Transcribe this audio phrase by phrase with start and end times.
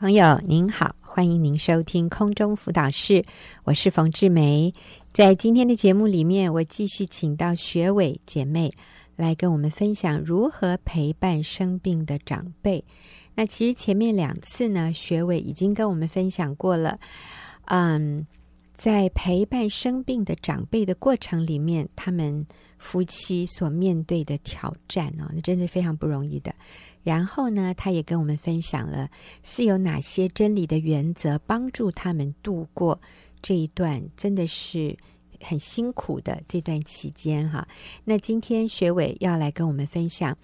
[0.00, 3.22] 朋友您好，欢迎您收听空中辅导室，
[3.64, 4.72] 我是冯志梅。
[5.12, 8.72] 在今天的节目里面，我继续请到学伟姐妹
[9.14, 12.82] 来跟我们分享如何陪伴生病的长辈。
[13.34, 16.98] 那其实前面两次呢，学伟已经跟我们分享过了。
[17.66, 18.26] 嗯，
[18.78, 22.46] 在陪伴生病的长辈的过程里面，他们
[22.78, 26.54] 夫妻所面对的挑战哦，那真是非常不容易的。
[27.02, 29.08] 然后呢，他也跟我们分享了
[29.42, 33.00] 是有哪些真理的原则，帮助他们度过
[33.40, 34.96] 这一段真的是
[35.40, 37.66] 很辛苦的这段期间哈。
[38.04, 40.36] 那今天学伟要来跟我们分享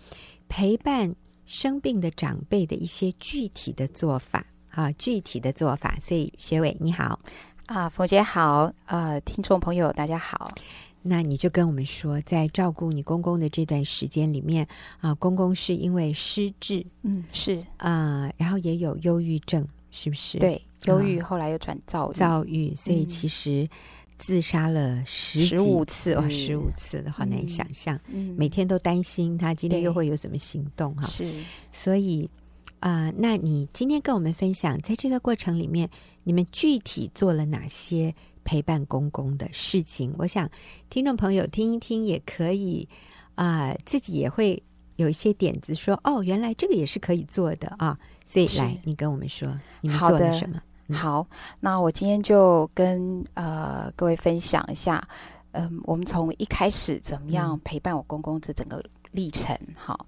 [0.48, 5.98] 陪伴生病的长辈的一些具体的做法啊，具体的做法。
[6.00, 7.20] 所以学伟你好
[7.66, 10.50] 啊，冯姐好，呃，听众朋友大家好。
[11.08, 14.66] 那你就跟我们说，在照顾你公公的这段时间里面
[15.00, 20.38] 啊，公公是因为失智，嗯，是啊，然后也有忧郁症，是不是？
[20.38, 23.68] 对，忧郁后来又转躁郁，躁郁，所以其实
[24.18, 31.24] 自杀了十十五次哦，十五次的好难想象，嗯，每天都担心他今天又会有什么行动哈，是，
[31.70, 32.28] 所以
[32.80, 35.88] 啊，那你今天跟我们分享，在这个过程里面，
[36.24, 38.12] 你们具体做了哪些？
[38.46, 40.48] 陪伴公公的事情，我想
[40.88, 42.88] 听众朋友听一听也可以
[43.34, 44.62] 啊、呃，自己也会
[44.94, 47.98] 有一些点子说，说哦，原来这个也是可以做的啊。
[48.24, 49.48] 所以来，你跟我们说，
[49.80, 50.62] 你们做了什么？
[50.94, 51.26] 好，好，
[51.58, 55.02] 那我今天就跟呃各位分享一下，
[55.50, 58.80] 嗯、呃，我们从一开始怎么样陪伴我公公这整个
[59.10, 59.58] 历程。
[59.74, 60.06] 好，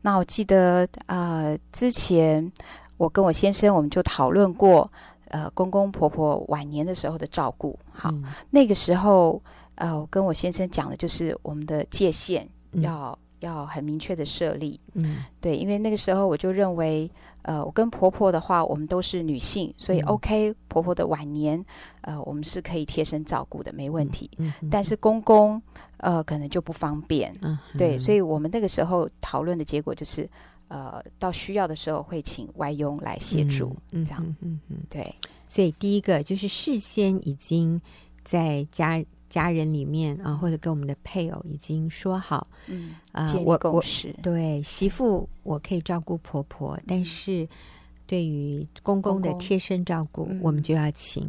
[0.00, 2.50] 那我记得呃之前
[2.98, 4.88] 我跟我先生我们就讨论过。
[5.30, 9.40] 呃，公公婆婆晚年的时候的照顾，好，嗯、那个时候，
[9.76, 12.48] 呃，我跟我先生讲的就是我们的界限
[12.82, 17.08] 要、嗯、要很明确的设立，嗯，对，因为那个时候我就认为，
[17.42, 21.64] 呃，我跟婆婆的话，我们都是女性，所以 OK，、嗯、婆婆的晚年，
[22.00, 24.28] 呃，我们是可以贴身照顾的，没问题。
[24.38, 25.62] 嗯嗯、但是公公，
[25.98, 30.28] 呃，可能就不方便，嗯，对，所以我们那个时候讨论的结果就是。
[30.70, 35.04] 呃，到需要的时候会请外佣来协助，嗯、这样，嗯嗯，嗯对。
[35.48, 37.80] 所以第一个就是事先已经
[38.22, 43.82] 在家家人里面啊，或者跟我们的配偶已经说好，嗯啊，我我
[44.22, 47.48] 对媳妇我可以照顾婆婆，嗯、但是
[48.06, 51.24] 对于公公的贴身照顾，公公我们就要请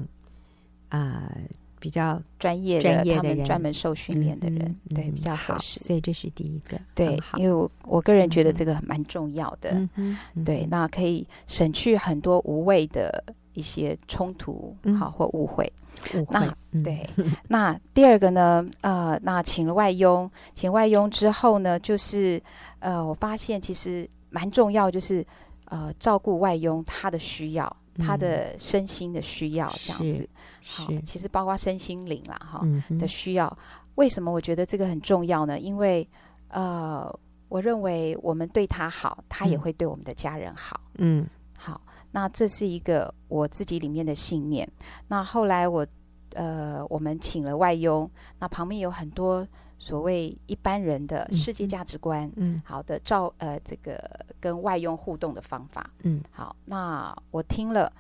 [0.90, 1.28] 啊。
[1.28, 1.42] 呃
[1.82, 5.82] 比较专业的、专业的人，专门受训练的人，嗯、对，比较合适。
[5.82, 9.76] 所以这是第一个，对，因为我我个人觉得这个蛮重要的，
[10.46, 13.22] 对，那可以省去很多无谓的
[13.54, 15.70] 一些冲突，好、嗯、或误会。
[16.16, 16.50] 误会，
[16.82, 17.06] 对，
[17.50, 18.66] 那第二个呢？
[18.80, 22.42] 呃，那请了外佣，请外佣之后呢，就是
[22.80, 25.24] 呃，我发现其实蛮重要，就是
[25.66, 27.78] 呃，照顾外佣他的需要。
[28.02, 30.28] 他的身心的需要这样子，
[30.64, 33.58] 好，其实包括身心灵啦，哈、嗯、的需要。
[33.96, 35.60] 为什么我觉得这个很重要呢？
[35.60, 36.08] 因为
[36.48, 37.14] 呃，
[37.50, 40.80] 我认为我们对他好，他也会对我们的家人好。
[40.98, 41.80] 嗯，好，
[42.12, 44.68] 那这是一个我自己里面的信念。
[45.08, 45.86] 那后来我
[46.34, 49.48] 呃，我们请了外佣，那旁边有很多。
[49.82, 54.00] 所谓一般人的世界价值观，嗯，好的照呃这个
[54.40, 57.92] 跟外佣互动的方法，嗯，好，那我听了，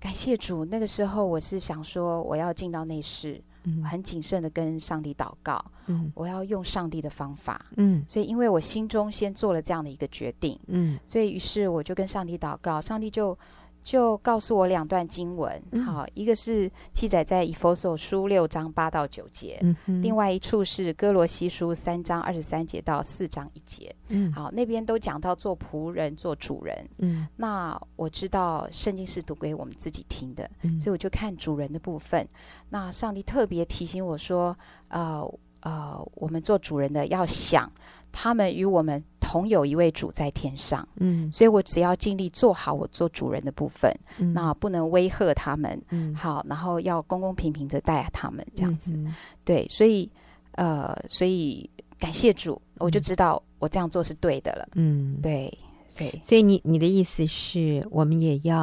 [0.00, 0.64] 感谢主。
[0.64, 13.38] 那个时候我是想说，我要进到内室，嗯，很谨慎的跟上帝祷告，嗯，我要用上帝的方法，嗯，所以因为我心中先做了这样的一个决定，嗯，所以于是我就跟上帝祷告，上帝就。
[13.84, 32.26] 就告诉我两段经文，嗯、好，一个是记载在以弗所书六章八到九节，嗯、另外一处是哥罗西书三章二十三节到四章一节，嗯，好，那边都讲到做仆人、做主人，嗯，那我知道圣经是读给我们自己听的，嗯、所以我就看主人的部分。
[32.70, 34.56] 那上帝特别提醒我说，
[34.88, 35.22] 呃
[35.60, 37.70] 呃，我们做主人的要想。
[38.16, 48.96] 他们与我们同有一位主在天上，嗯，所以我只要尽力做好我做主人的部分，嗯，那不能威吓他们，嗯，好，然后要公公平平的待他们这样子，
[49.44, 50.08] 对，所以，
[50.52, 51.68] 呃，所以
[51.98, 55.52] 感谢主，我就知道我这样做是对的了，嗯，对，
[55.98, 58.58] 对，所以你你的意思是我们也要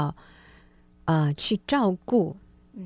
[1.04, 2.34] 啊，呃，去照顾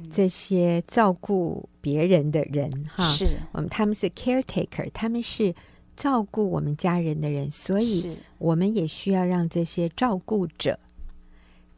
[0.10, 3.38] 这些照顾别人的人，嗯，哈，是。
[3.52, 5.54] 我们他们是 caretaker，他们是。
[5.96, 10.78] 照顾我们家人的人，所以我们也需要让这些照顾者，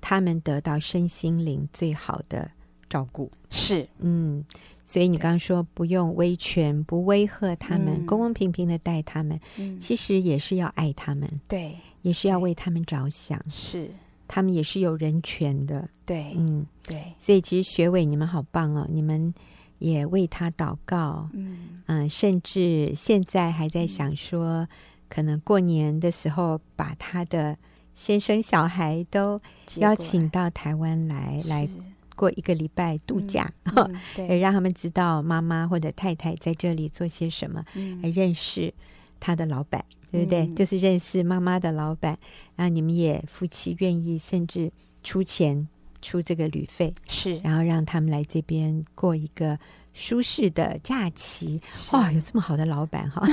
[0.02, 2.50] 他们得到身心灵最好的
[2.90, 3.32] 照顾。
[3.50, 4.44] 是，嗯，
[4.84, 13.42] 所以你刚刚说不用威权，不威吓他们，嗯、公公平平的待他们，嗯、其实也是要爱他们，对，也是要为他们着想。
[13.50, 13.90] 是，
[14.28, 15.88] 他们也是有人权的。
[16.06, 19.34] 对，嗯，对，所以其实学伟你们好棒哦，你们
[19.80, 21.82] 也为他祷告，嗯。
[21.88, 24.68] 嗯，甚至现在还在想说，嗯、
[25.08, 27.56] 可能过年的时候把他的
[27.96, 29.40] 先生小孩都
[29.78, 31.68] 邀请到台湾来来
[32.16, 38.74] 过一个礼拜度假，嗯 嗯、对，让他们知道妈妈或者太太在这里做些什么，嗯、还认识
[39.20, 40.46] 他的老板，对不对？
[40.46, 42.18] 嗯、就是认识妈妈的老板，
[42.56, 44.70] 然后你们也夫妻愿意甚至
[45.04, 45.68] 出钱。
[46.02, 49.58] 出这个旅费是，然后让他们来这边过一个
[49.94, 51.62] 舒适的假期。
[51.92, 53.28] 哇，有这么好的老板哈！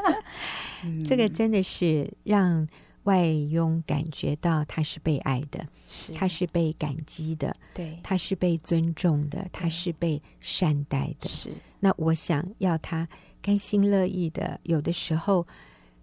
[0.84, 2.66] 嗯、这个真的是让
[3.04, 11.28] 外佣感觉到他是被爱的，是他是被感激的，对，他是被尊重的，他是被善待的。
[11.28, 13.06] 是，那我想要他
[13.42, 15.46] 甘心乐意的，有的时候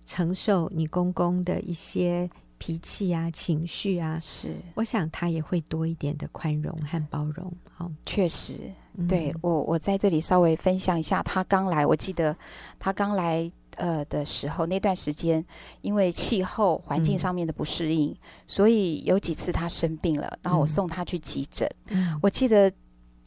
[0.05, 2.29] 承受你公公的一些。
[2.57, 7.51] 脾气啊，情绪啊，是，我想他也会多一点的宽容和包容。
[7.73, 8.71] 好，确实，
[9.07, 12.35] 对、嗯、我，我在这里稍微分享一下，他刚来，我记得
[12.79, 15.43] 他刚来呃的时候，那段时间
[15.81, 18.17] 因为气候环境上面的不适应，嗯、
[18.47, 21.69] 所以有几次他生病了，然后我送他去急诊。
[21.89, 22.71] 嗯、我记得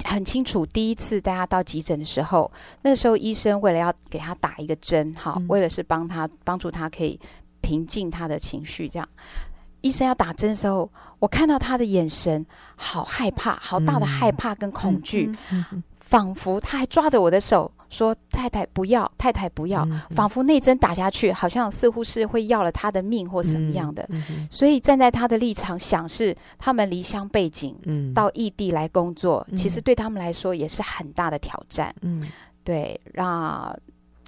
[0.05, 2.51] 很清楚，第一次带他到急诊的时候，
[2.83, 7.21] 那个时候医生为了要给他打一个针，哈，嗯、为了是帮他帮助他可以。
[7.61, 9.09] 平静他的情绪，这样，
[9.81, 12.45] 医生要打针的时候，我看到他的眼神
[12.77, 19.85] 好害怕，好大的害怕跟恐惧，嗯、仿佛他还抓着我的手说：“太太不要，太太不要。
[19.87, 24.09] 嗯”仿佛那针打下去，好像似乎是会要了他的命或什么样的。
[24.51, 31.95] 所以站在他的立场想，是他们离乡背景，嗯、到异地来工作，嗯、其实对他们来说也是很大的挑战。
[32.03, 32.23] 嗯，
[32.65, 33.77] 对，让。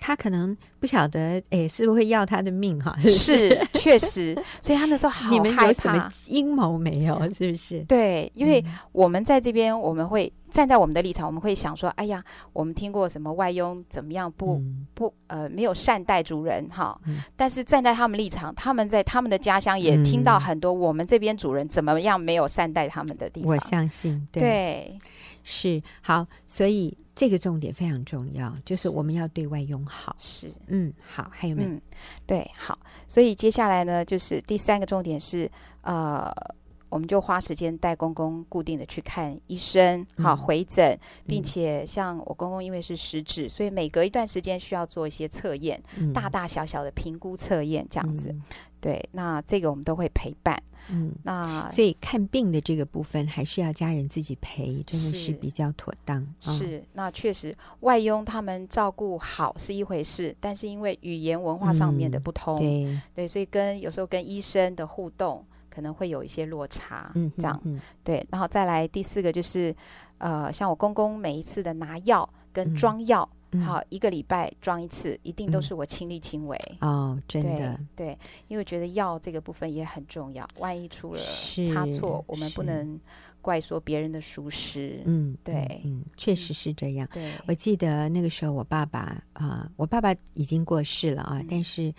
[0.04, 2.92] 他可能不晓得，哎，是不是会要他的命哈？
[2.98, 5.32] 是，是，确实，所以他那时候好 害怕。
[5.32, 7.16] 你们有什么阴谋没有？
[7.32, 7.84] 是不是？
[7.84, 12.20] 对，因为我们在这边，我们会站在我们的立场，我们会想说，哎呀，
[12.52, 17.00] 我们听过什么外佣怎么样不、嗯、不呃没有善待主人哈？
[17.06, 23.50] 嗯、但是站在他们立场，他们在他们的家乡也听到很多我们这边主人怎么样没有善待他们的地方。
[23.50, 24.98] 我相信，对，对
[25.44, 26.98] 是好，所以。
[27.14, 30.16] 这个重点非常重要，就是我们要对外用好。
[30.18, 31.68] 是，嗯，好，还有没有？
[31.68, 31.80] 嗯，
[32.26, 32.78] 对，好。
[33.06, 35.50] 所以接下来呢，就是第三个重点是，
[35.82, 36.32] 呃，
[36.88, 48.30] 我们就花时间带公公固定的去看医生，好，回诊，并且像我公公因为是失智，所以每隔一段时间需要做一些测验，嗯、大大小小的评估测验这样子。
[48.30, 48.42] 嗯、
[48.80, 50.62] 对，那这个我们都会陪伴。
[50.90, 56.26] 嗯，那所以看病的这个部分还是要家人自己陪，真的是比较妥当。
[56.40, 67.12] 是，那确实外佣他们照顾好是一回事，但是因为语言文化上面的不同，嗯、对对，所以跟有时候跟医生的互动可能会有一些落差。
[67.14, 68.26] 嗯，这样，嗯，对。
[68.30, 69.74] 然后再来第四个就是，
[70.18, 73.28] 呃，像我公公每一次的拿药跟装药。
[73.32, 76.58] 嗯好，一个礼拜装一次，一定都是我亲力亲为。
[76.80, 78.18] 嗯、哦，真的对，对，
[78.48, 81.20] 因为觉得药这个部分也很重要，万一出了
[81.66, 82.98] 差错，我们不能
[83.42, 85.02] 怪说别人的疏失。
[85.04, 87.06] 嗯，对，嗯，确实是这样。
[87.12, 89.00] 对，我记得那个时候我爸爸
[89.34, 91.92] 啊、呃，我爸爸已经过世了啊，嗯、但是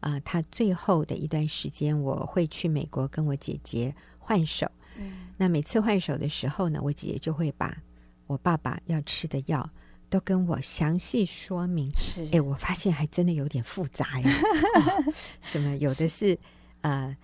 [0.00, 4.66] 啊、呃，他最后的一段时间，我会去美国跟我姐姐换手。
[4.96, 7.76] 嗯，那每次换手的时候呢，我姐姐就会把
[8.26, 9.68] 我爸爸要吃的药。
[10.14, 14.30] 都跟我详细说明，是哎，我发现还真的有点复杂呀。
[14.78, 16.38] 哦、什么有的是
[16.82, 17.16] 呃，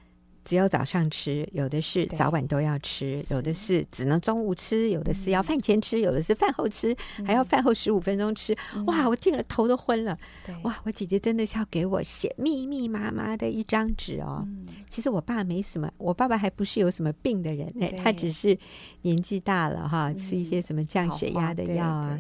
[0.51, 6.93] 只有早上吃，有的是早晚都要吃，有的是只能中午吃，有的是要饭前吃，有的是饭后吃，
[7.25, 8.53] 还要饭后十五分钟吃。
[8.89, 10.19] 哇，我听了头都昏了。
[10.65, 14.45] 哇，我姐姐真的是要给我写密密麻麻的一张纸哦。
[14.89, 18.59] 其实我爸没什么，我爸爸还不是有什么病的人，哎，他只是
[19.03, 22.19] 年纪大了哈，吃一些什么降血压的药啊，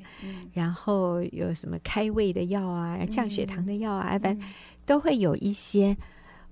[0.52, 4.48] 然后有什么开胃的药啊，降血糖的药啊，反正
[4.86, 5.96] 都会有一些。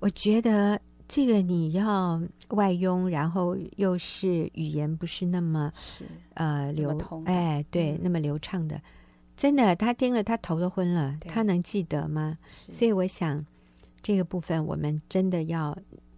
[0.00, 0.80] 我觉得。
[1.08, 8.78] 这个你要外佣，然后又是语言不是那么是呃流通哎对，嗯、那么流畅的，
[9.34, 12.36] 真的他听了他头都昏了，他能记得吗？
[12.70, 13.42] 所以我想
[14.02, 15.76] 这个部分我们真的要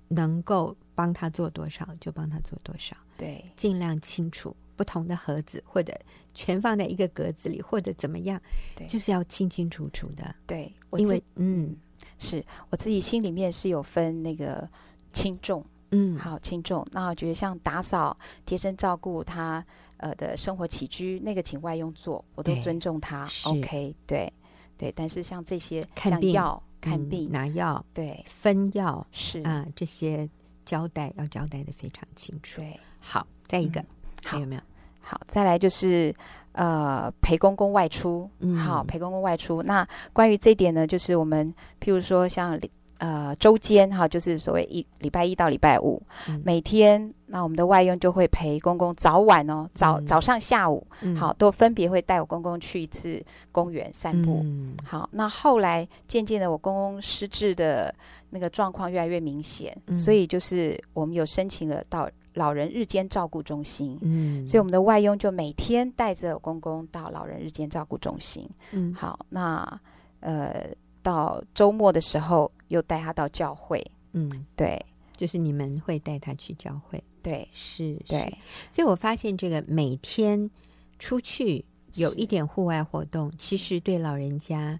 [0.08, 5.96] 能够帮他做多少就帮他做多少，对，尽量清楚不同的盒子或者
[6.34, 8.40] 全放在一个格子里或者怎么样，
[8.74, 11.76] 对就是要清清楚楚的，对，因为嗯。
[12.18, 14.68] 是我自己心里面是有分那个
[15.12, 16.86] 轻重，嗯，好轻重。
[16.92, 19.64] 那我觉得像打扫、贴身照顾他
[19.96, 23.28] 呃的生活起居，那个请外佣做，我都尊重他。
[23.44, 24.32] OK，对
[24.76, 24.92] 对。
[24.96, 30.28] 但是像这些，看病、像药、看病、拿药、对分药是啊这些。
[30.66, 32.60] 交代要交代的非常清楚。
[32.60, 33.86] 对，好，再一个，嗯、
[34.22, 34.60] 还有没有？
[35.00, 36.14] 好，再来就是
[36.52, 38.28] 呃陪公公外出。
[38.40, 39.62] 嗯，好，陪公公外出。
[39.62, 42.58] 那关于这一点呢，就是我们譬如说像。
[43.02, 53.18] 呃，周间哈，就是所谓一礼拜一到礼拜五，嗯、每天那我们的外佣就会陪公公早晚哦，早、嗯、早上下午，嗯、好都分别会带我公公去一次
[53.50, 54.42] 公园散步。
[54.44, 57.94] 嗯、好，那后来渐渐的，我公公失智的
[58.28, 63.98] 那个状况越来越明显，嗯、所以就是我们有申请了到老人日间照顾中心。
[64.02, 68.48] 嗯，所以我们的外佣就每天带着公公到老人日间照顾中心。
[68.72, 69.80] 嗯，好，那
[70.20, 70.68] 呃。
[71.02, 73.82] 到周末的时候，又带他到教会。
[74.12, 74.78] 嗯，对，
[75.16, 77.02] 就是你们会带他去教会。
[77.22, 78.30] 对，是，对。
[78.70, 80.50] 所以我发现，这个每天
[80.98, 84.78] 出去有一点户外活动，其实对老人家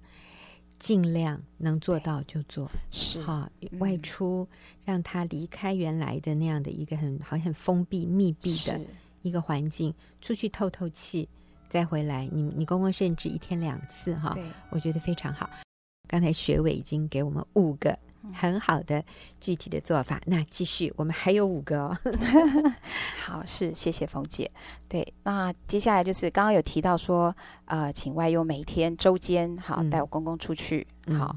[0.81, 2.69] 尽量能做到就做。
[2.91, 4.49] 是，好，外出
[4.85, 8.81] 让他离开原来的那样的一个很好像很封闭、密闭的
[9.23, 11.29] 一个环境，出去透透气，
[11.69, 12.29] 再回来。
[12.33, 14.37] 你你公公甚至一天两次哈，
[14.71, 15.49] 我觉得非常好。
[16.09, 17.97] 刚才学伟已经给我们五个
[18.35, 19.03] 很好的
[19.41, 21.99] 具体的做法，嗯、那继续，我们还有五个哦。
[23.25, 24.51] 好，是谢谢冯姐。
[24.89, 27.35] 对，那接下来就是刚刚有提到说，
[27.65, 31.37] 呃，请外佣每天周间好带我公公出去，嗯、好。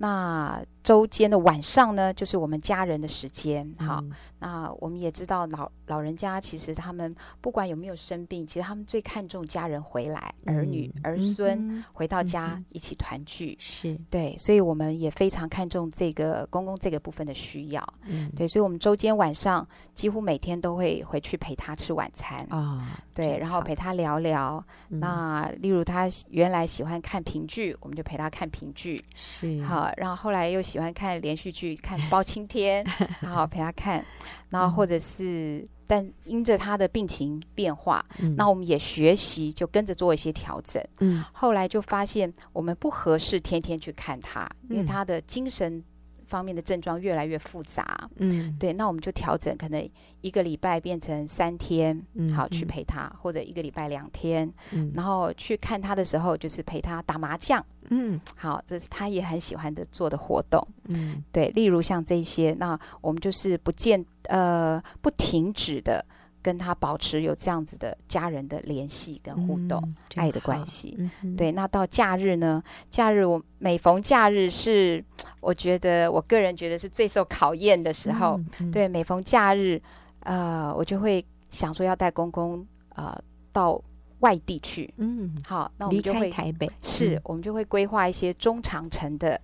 [0.00, 3.70] 那周间的晚上呢，就是我们家人的时间。
[3.78, 13.54] 好，嗯、那我们也知道老老人家其实他们不管有没有生病，其实他们最看重家人回来，嗯、儿女儿孙回到家一起团聚。
[13.60, 17.86] 是、嗯、对，所以我们也非常看重这个公公这个部分的需要。
[18.04, 22.58] 嗯，对，所以我们周间晚上几乎每天都会回去陪他吃晚餐啊。
[22.58, 24.64] 哦、对，然后陪他聊聊。
[24.88, 29.04] 嗯、那例如他原来喜欢看评剧，我们就陪他看评剧。
[29.14, 29.92] 是好。
[29.98, 32.84] 然后后来又喜欢看连续剧，看包青天，
[33.20, 34.04] 然后陪他看，
[34.50, 40.82] 然后或者是，嗯、但因着他的病情变化，嗯、那我们也学习，就跟着做一些调整。
[41.00, 45.82] 嗯，后来就发现我们不合适天天去看他，嗯、因为他的精神。
[46.28, 66.04] 方面的症状越来越复杂，嗯，对，那我们就调整，可能一个礼拜变成三天，嗯，好去陪他，或者一个礼拜两天，嗯，然后去看他的时候，就是陪他打麻将，嗯，好，这是他也很喜欢的做的活动，嗯，对，例如像这些，那我们就是不见呃不停止的。
[66.40, 70.96] 跟他保持有这样子的家人的联系跟互动，嗯、爱的关系。
[71.22, 72.62] 嗯、对，那到假日呢？
[72.90, 75.04] 假日我每逢假日是，
[75.40, 78.40] 我觉得我个人觉得是最受考验的时候。
[78.72, 79.80] 对，每逢假日，
[80.20, 82.64] 呃，我就会想说要带公公
[82.94, 83.16] 呃
[83.52, 83.82] 到
[84.20, 84.92] 外地去。
[84.96, 89.40] 嗯，好，那我们就会台北，是、嗯、我们就会规划一些中长程的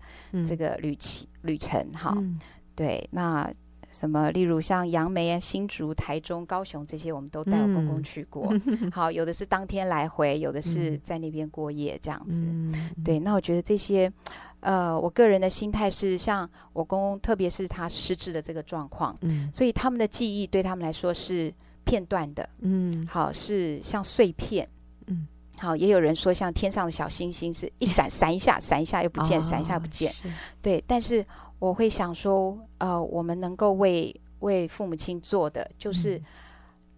[0.47, 1.85] 这个旅期、嗯、旅程。
[1.93, 2.39] 哈，嗯、
[2.75, 3.53] 对，那。
[3.95, 4.29] 什么？
[4.33, 8.53] 例如像杨梅啊、新竹、台中、高雄这些，我们都带我公公去过。
[8.67, 12.33] 嗯、 好，有的是当天来回，有的是在那边过夜这样子。
[12.33, 14.13] 嗯、对，那我觉得这些，
[14.59, 24.69] 呃，我个人的心态是，像我公公，特别是他失智的这个状况，嗯，所以他们的记忆对他们来说是片段的，嗯，好，是像碎片，
[25.07, 31.25] 嗯，好，也有人说像天上的小星星，是一闪闪一下，闪一下又不见，闪一下不见，哦、对，但是。
[31.65, 36.21] 我会想说，呃，我们能够为为父母亲做的，就是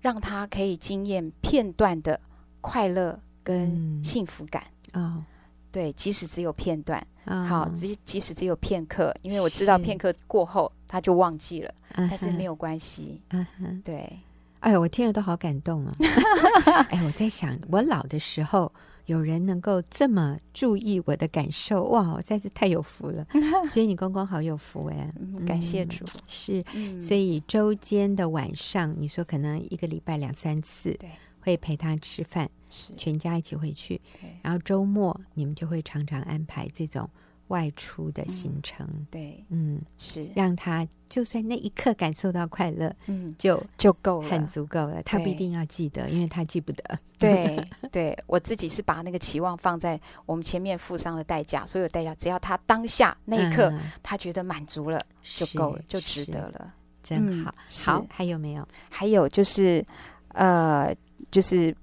[0.00, 2.20] 让他可以经验片段的
[2.60, 4.98] 快乐跟幸福感啊。
[4.98, 5.22] 嗯 oh.
[5.70, 7.46] 对，即使只有片段，oh.
[7.46, 12.08] 好，即即使只有片刻，因为我知道片刻过后他就忘记了，uh.
[12.08, 13.22] 但是没有关系。
[13.30, 13.82] uh，huh.
[13.84, 14.18] 对。
[14.66, 15.94] 哎，我听了都好感动啊！
[16.90, 18.72] 哎，我在想，我老的时候。
[19.06, 23.24] 有人能够这么注意我的感受，哇，我实在是太有福了。
[23.70, 25.08] 所以你公公好有福哎，
[25.46, 26.04] 感谢主。
[26.04, 31.08] 嗯、是，嗯、所以周间的晚上，你说可能一个礼拜两三次，对，
[31.38, 34.00] 会陪他吃饭，是全家一起回去。
[34.42, 37.08] 然后周末你们就会常常安排这种。
[37.48, 45.02] 外出的行程，嗯、对，嗯，是让他就算那一刻感受到快乐，嗯，就就够了，很足够了。
[45.04, 46.98] 他不一定要记得，因为他记不得。
[47.18, 56.72] 对，对我自己是把那个期望放在我们前面付上的代价，所有代价，只要他当下那一刻、嗯、他觉得满足了，就够了，就值得了，
[57.02, 57.54] 真好。
[57.56, 58.66] 嗯、好，还有没有？
[58.90, 59.84] 还有就是，
[60.28, 60.94] 呃，
[61.30, 61.74] 就是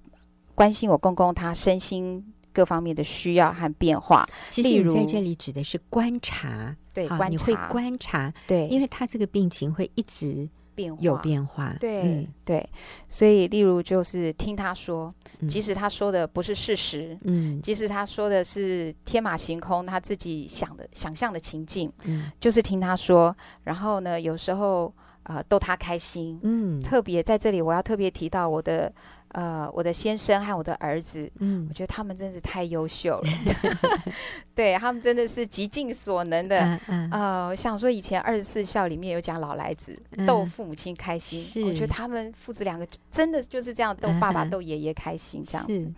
[0.53, 2.23] 关心我公公他身心。
[2.53, 4.25] 各方面的需要和变化，
[4.57, 11.01] 例如在这里指的是观察，对，观察，你会观察，对，因为他这个病情会一直变化。
[11.01, 12.67] 有变化，对对，
[13.09, 15.13] 所以例如就是听他说，
[15.47, 24.91] 即使他说的不是事实，嗯，即使他说的是天马行空，他自己想的想象的情境，嗯，就是听他说，然后呢，有时候
[25.23, 26.39] 呃逗他开心。
[26.41, 28.91] 嗯，特别在这里，我要特别提到我的
[29.33, 31.67] 呃我的先生和我的儿子，嗯。
[31.69, 33.29] 我觉得他们真是太优秀了，
[34.55, 36.59] 对他们真的是极尽所能的。
[36.61, 37.09] 嗯嗯。
[37.11, 45.73] 呃，我想说以前二十四孝里面有讲老来子嗯逗父母亲开心，是我觉得他们父子两个真的就是这样逗爸爸逗爷爷开心这样子。
[45.73, 45.93] 是。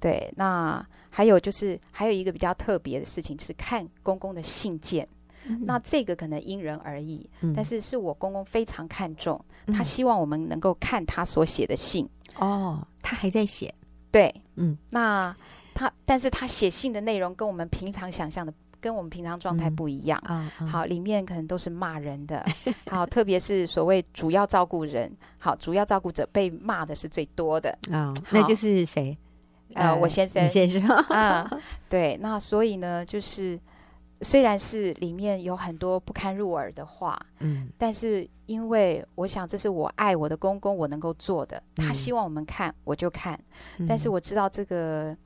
[0.00, 5.06] 对，那还有就是还有一个比较特别的事情是看公公的信件，
[5.44, 5.62] 嗯。
[5.66, 7.52] 那这个可能因人而异，嗯。
[7.54, 9.74] 但是是我公公非常看重，嗯。
[9.74, 12.08] 他希望我们能够看他所写的信。
[12.36, 13.74] 哦，他还在写，
[14.10, 15.34] 对，嗯，那
[15.74, 19.76] 他但是他写信的内容跟我们平常想象的，跟我们平常状态嗯。
[19.76, 20.20] 不一样。
[20.24, 22.44] 啊，啊，好，里面可能都是骂人的，
[22.90, 27.76] 好，特别是所谓主要照顾人，好，主要照顾者被骂的是最多的。
[27.90, 29.16] 哦，那就是谁？
[29.74, 30.44] 呃，我先生。
[30.44, 31.48] 你，先生， 啊，
[31.90, 33.58] 对，那所以呢，就是
[34.20, 37.68] 虽然是里面有很多不堪入耳的话，嗯。
[37.78, 41.94] 但是因为我想这是我爱我的公公我能够做的，他嗯。
[41.94, 43.38] 希望我们看我就看，
[43.78, 45.16] 嗯，但是我知道这个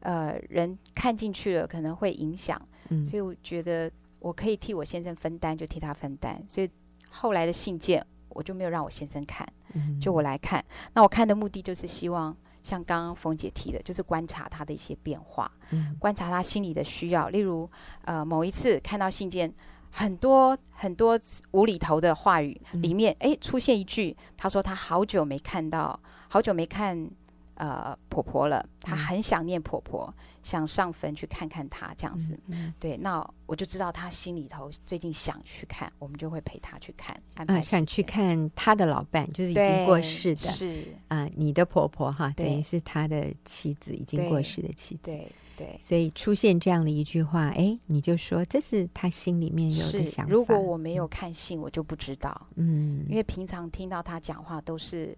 [0.00, 2.60] 呃人看进去了可能会影响，
[2.90, 3.04] 嗯。
[3.06, 6.70] 所以我觉得我可以替我先生分担，就替他分担，所以
[7.10, 10.00] 后来的信件我就没有让我先生看，嗯。
[10.00, 10.64] 就我来看。
[10.94, 12.36] 那我看的目的就是希望。
[12.66, 17.28] 像刚刚冯姐提的，就是观察他的一些变化，嗯观察他心里的需要。
[17.28, 17.70] 例如，
[18.04, 19.54] 呃，某一次看到信件
[19.92, 21.16] 很多很多
[21.52, 27.08] 无厘头的话语，嗯里面哎出现一句，他说他好久没看到，好久没看
[27.56, 32.38] 呃婆婆了，他嗯很想念婆婆，想上坟去看看她这样子。
[32.46, 45.00] 嗯对，那我就知道她心里头最近想去看，我们就会陪她去看，安排啊，时想去看她的老伴，就是已经过世的是，啊，你的婆婆哈，等于是她的妻子，已经过世的妻子。
[45.04, 45.78] 对对。
[45.80, 50.30] 所以出现这样的一句话，哎，你就说这是他心里面有的想法。
[50.30, 55.16] 如果我没有看信，我就不知道，嗯，因为平常听到他讲话都是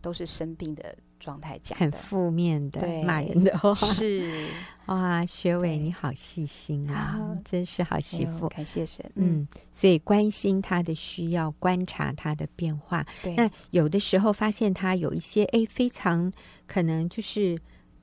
[0.00, 4.46] 都是生病的状态讲很，负面的对骂人的话，是。
[4.86, 8.48] 哇，学伟你好细心啊，真是好媳妇。
[8.48, 13.06] 感谢神，嗯，所以关心他的需要，观察他的变化。
[13.22, 16.32] 对，那有的时候发现他有一些哎，非常
[16.66, 17.58] 可能就是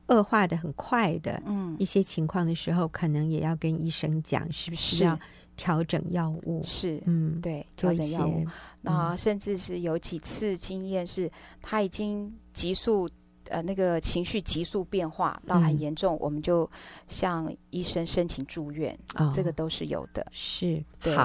[0.10, 1.76] 恶化的很快的嗯。
[1.80, 5.04] 一些情况的时候，可能也要跟医生讲，是不是是。
[5.04, 5.20] 要
[5.56, 6.62] 调整药物？
[6.64, 8.46] 是，嗯，对，调整药物，
[8.82, 13.10] 那甚至是有几次经验是，他已经急速
[13.50, 16.70] 呃那个情绪急速变化到很嗯严重，我们就
[17.08, 20.26] 向医生申请住院，哦，这个都是有的。
[20.32, 21.16] 是对，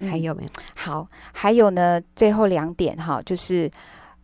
[0.00, 0.50] 还有没有？
[0.74, 3.70] 好，还有呢，最后两点哈，就是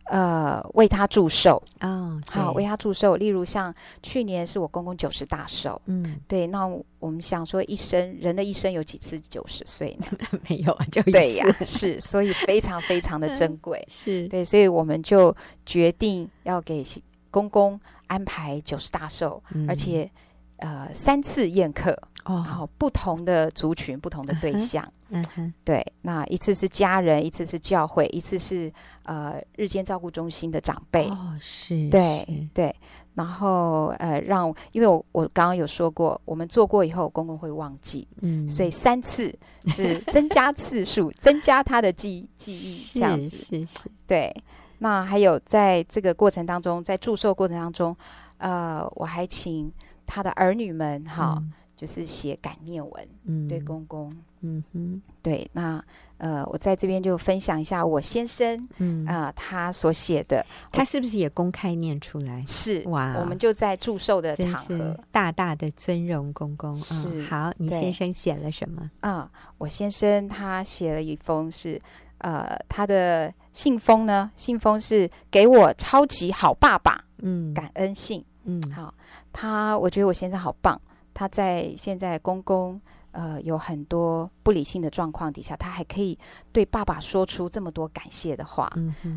[0.05, 3.15] 呃为他祝寿，哦，好为他祝寿。
[3.15, 6.67] 例如像去年是我公公九十大寿，嗯，对，那
[6.99, 10.07] 我们想说一生人的一生有几次九十岁呢？
[10.49, 13.83] 没有啊，就一对呀次，是，所以非常非常的珍贵。
[13.89, 15.35] 是，对，所以我们就
[15.65, 16.83] 决定要给
[17.31, 19.67] 公公安排九十大寿，嗯。
[19.69, 20.09] 而且
[20.57, 24.93] 呃三次宴客，然哦，后不同的族群、不同的对嗯哼象。
[25.09, 28.71] 嗯哼，对，那一次是家人，一次是教会，一次是
[29.03, 31.05] 呃日间照顾中心的长辈。
[31.09, 32.75] 哦，是，对对，
[33.13, 39.31] 然后呃让，因为我我刚刚有说过，我们做过以后，公公会忘记，嗯，所以三次
[39.67, 43.29] 是增加次数， 增加他的记记忆，这样子。
[43.29, 43.67] 是是，
[44.07, 44.35] 对，
[44.79, 47.95] 那还有在这个过程当中，在祝寿过程当中，
[48.37, 49.71] 呃，我还请
[50.07, 54.15] 他的儿女们哈，嗯就是写感念文，嗯，对公公。
[54.45, 55.81] 嗯哼，对，那
[56.17, 62.43] 呃，我在这边就分享一下我先生嗯啊、呃他所写的他是不是也公开念出来？
[62.45, 67.25] 是哇我们就在祝寿的场合大大的尊荣公公啊、是嗯！
[67.25, 68.91] 好，你先生写了什么？
[68.99, 71.81] 啊、我先生他写了一封是
[72.17, 78.23] 呃他的信封呢，信封是给我超级好爸爸嗯，感恩信。
[78.43, 78.93] 嗯，好，
[79.31, 80.79] 他我觉得我先生好棒，
[81.23, 82.79] 他在现在公公
[83.11, 86.17] 呃有很多不理性的状况底下，他还可以
[86.51, 88.69] 对爸爸说出这么多感谢的话。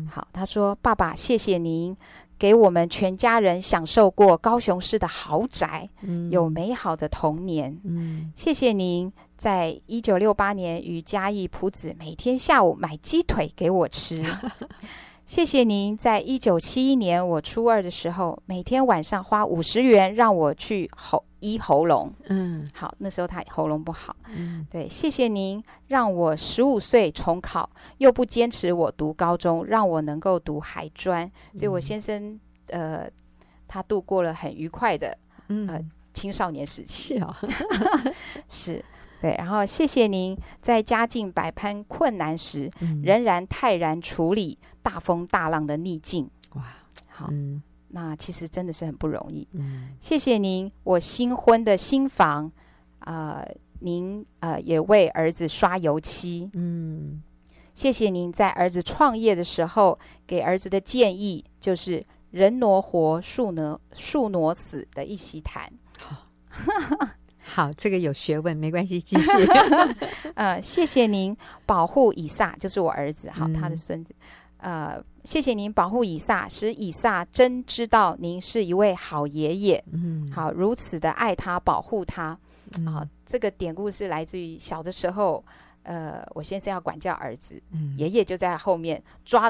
[0.09, 1.95] 好，他说：“爸爸，谢谢您
[2.39, 7.77] 给我们全家人享受过高雄市的豪宅，嗯，有美好的童年。
[7.83, 14.23] 嗯谢谢您在一九六八年与嘉义朴子每天下午买鸡腿给我吃。
[15.27, 22.11] 谢谢您在一九七一年我初二的时候，每天晚上花五十元让我去喉医喉咙。
[22.29, 24.15] 嗯好，那时候他喉咙不好。
[24.33, 33.05] 嗯对，谢谢您让我十五岁重考，又不坚持我读高中，让我能够读海专，所以我先生呃，
[33.67, 35.15] 他度过了很愉快的
[35.49, 35.79] 嗯，呃
[36.17, 37.19] 青少年时期。
[37.19, 37.35] 是哦，
[38.49, 38.83] 是，
[39.21, 46.27] 对，然后谢谢您在家境百般困难时，嗯、仍然泰然处理大风大浪的逆境。
[46.55, 46.63] 哇，
[47.07, 49.47] 好，嗯那其实真的是很不容易。
[49.53, 52.51] 嗯，谢谢您，我新婚的新房，
[52.99, 56.49] 啊、呃，您呃也为儿子刷油漆。
[56.53, 57.21] 嗯，
[57.75, 65.71] 谢谢您在儿子创业的时候给儿子的建议，就是人挪活，树挪树挪死的一席谈。
[67.49, 69.27] 好，这个有学问，没关系，继续。
[70.35, 74.13] 呃，谢谢您保护以撒，就是我儿子，好，嗯、他的孙子。
[74.57, 79.83] 呃，谢谢您保护以撒，使以撒真知道您是一位好爷爷。
[79.91, 82.37] 嗯，好，如此的爱他，保护他。
[82.77, 85.43] 嗯、好，这个典故是来自于小的时候，
[85.83, 89.49] 呃，我先生要管教儿子，嗯、爷爷就在后面抓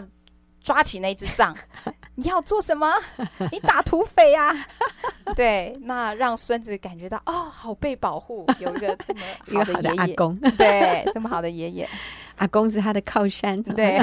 [0.67, 1.55] 抓起那支杖，
[2.15, 2.93] 你要做什么？
[3.53, 4.67] 你打土匪呀、啊？
[5.33, 11.89] 对，那让孙子感觉到哦，好被保护，有一个这么好的爷爷，阿公，对，这么好的爷爷，
[12.35, 13.97] 阿公是他的靠山，对。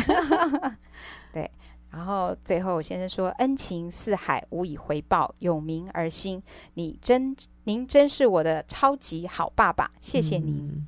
[1.35, 1.51] 对，
[1.95, 6.43] 然后最后先生说：“恩情似海，无以回报，有名而心。
[6.75, 10.57] 你真，您真是我的超级好爸爸，谢谢您。
[10.57, 10.85] 嗯”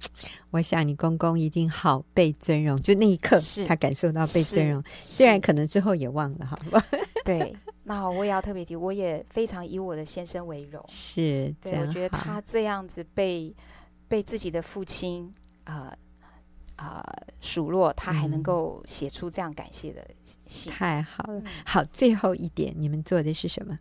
[0.51, 6.59] 我想你公公一定好被尊荣，就那一刻他感受到被尊荣，虽然可能之后也忘了哈。
[7.25, 10.85] 对，那我也要特别提，我也非常以我的先生为荣。
[10.89, 13.55] 是，对，我觉得他这样子被
[14.09, 15.87] 被自己的父亲啊。
[15.89, 15.97] 呃
[16.77, 17.03] 啊，
[17.41, 20.07] 数落他还能够写出这样感谢的
[20.47, 21.43] 信，太好了。
[21.65, 23.79] 好，最后一点，你们做的是什么？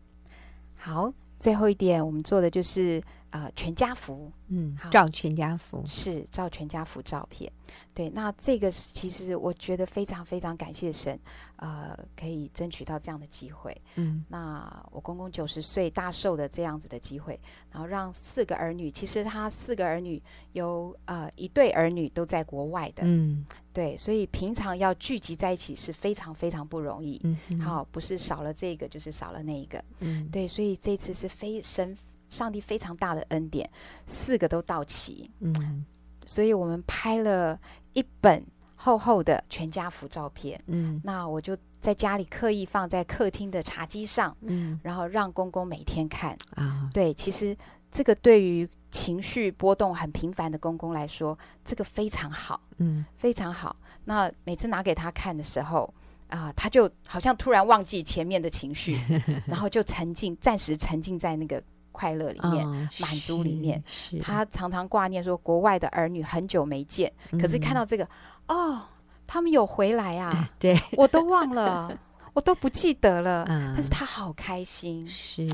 [0.76, 3.02] 好，最后一点，我们做的就是
[3.36, 7.52] 呃全家福，嗯，照全家福是照全家福照片。
[7.94, 11.20] 对，那这个其实我觉得非常非常感谢神，
[11.58, 13.76] 呃，可以争取到这样的机会。
[13.96, 17.38] 嗯，那我公公九十岁大寿的这样子的机会，
[17.72, 20.22] 然后让四个儿女，其实他四个儿女
[20.54, 27.20] 有呃一对儿女都在国外的，嗯，对，所以平常要聚集在一起是非常非常不容易。
[27.24, 29.84] 嗯，好，不是少了这个就是少了那一个。
[30.00, 31.98] 嗯，对，所以这次是非神
[32.30, 33.70] 上帝非常大的恩典，
[34.06, 35.30] 四个都到齐。
[35.40, 35.86] 嗯。
[36.28, 37.60] 所以我们拍了
[37.94, 38.44] 一本
[38.76, 46.90] 厚厚的全家福照片，嗯，那我就在家里刻意放在客厅的茶几上，嗯，然后让公公每天看啊。
[46.92, 47.56] 对，其实
[47.92, 53.76] 这个对于情绪波动很频繁的公公来说，这个非常好，嗯，非常好。
[54.04, 55.94] 那每次拿给他看的时候，
[56.30, 59.00] 啊、呃，他就好像突然忘记前面的情绪，
[59.46, 61.62] 然后就沉浸，暂时沉浸在那个。
[61.96, 64.20] 快乐里面，哦、满足里面，是。
[64.20, 68.06] 他常常挂念说，国外的儿女很久没见，嗯、可是看到这个，
[68.50, 68.82] 哦，
[69.26, 71.98] 他们有回来啊，对，我都忘了，
[72.36, 75.48] 我都不记得了，嗯、但是他好开心，是。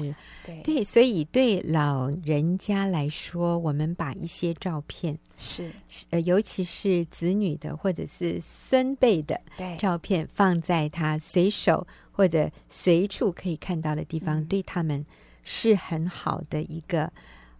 [0.43, 0.59] 对。
[0.63, 5.71] 对，所以对老人家来说，我们把一些照片是。
[6.09, 9.39] 呃，尤其是子女的或者是孙辈的
[9.77, 15.05] 照片，放在他随手或者随处可以看到的地方，嗯、对他们。
[15.43, 17.11] 是很好的一个，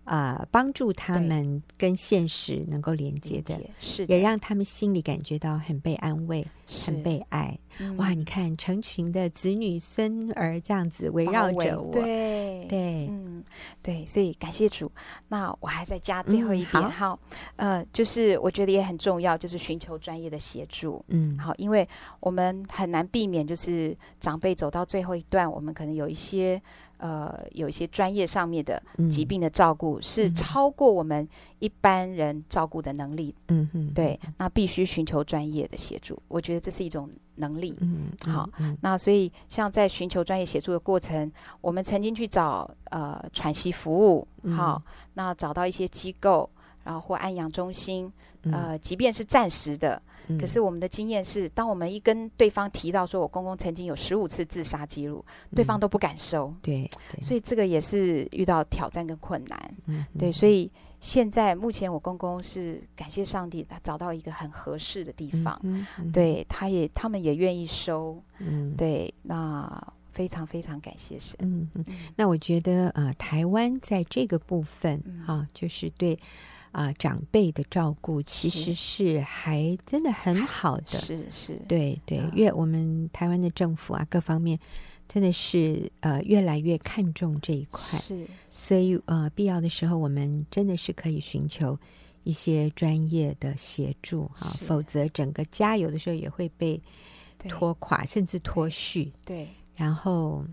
[0.06, 6.46] 呃，帮助他们跟现实能够连接的，是也让他们心里感觉到很被安慰，
[6.86, 7.58] 很被爱。
[7.80, 13.42] 嗯、哇，你看成群的子女孙儿这样子围绕着我，对对，嗯，
[13.82, 14.92] 对，所以感谢主。
[15.30, 17.20] 那我还在加最后一点，嗯、好，
[17.56, 21.04] 呃，就是我觉得也很重要，就是寻求专业的协助。
[21.08, 21.88] 嗯，好，因为
[22.20, 26.62] 我们很难避免，就是长辈走到最后一段，我们可能有一些。
[27.02, 33.34] 呃，有一些专业上面的疾病的照顾、嗯、是超过我们一般人照顾的能力。
[33.48, 36.22] 嗯嗯，对，那必须寻求专业的协助。
[36.28, 37.76] 我觉得这是一种能力。
[37.82, 46.48] 嗯，好，嗯、那所以像在寻求专业协助的过程，我们曾经去找呃喘息服务，好，嗯、那找到一些机构，
[46.84, 48.12] 然后或安养中心，
[48.44, 50.02] 呃，即便是暂时的。
[50.40, 56.48] 可是我们的经验是，当我们一跟对方提到说，我公公曾经有十五次自杀记录，对方都不敢收。
[56.48, 59.76] 嗯、对，对，所以这个也是遇到挑战跟困难。
[59.88, 65.60] 嗯，对，所以现在目前我公公是感谢上帝，他找到一个很合适的地方。
[66.14, 68.24] 对，他也他们也愿意收。
[68.38, 71.36] 嗯，对，那非常非常感谢神。
[71.42, 71.84] 嗯嗯，
[72.16, 76.18] 那我觉得呃，台湾在这个部分哈、嗯啊，就是对。
[76.72, 84.58] 啊、呃，长辈的照顾其实是还真的很好的，是是，对对，嗯、越我们台湾的政府啊，各方面
[85.06, 91.78] 真的是呃越来越看重这一块，是，所以呃必要的时候，我们真的是可以寻求
[92.24, 96.82] 一些专业的协助啊，否则整个家有的时候也会被
[97.50, 99.12] 拖垮，甚至脱序。
[99.26, 100.46] 对，然后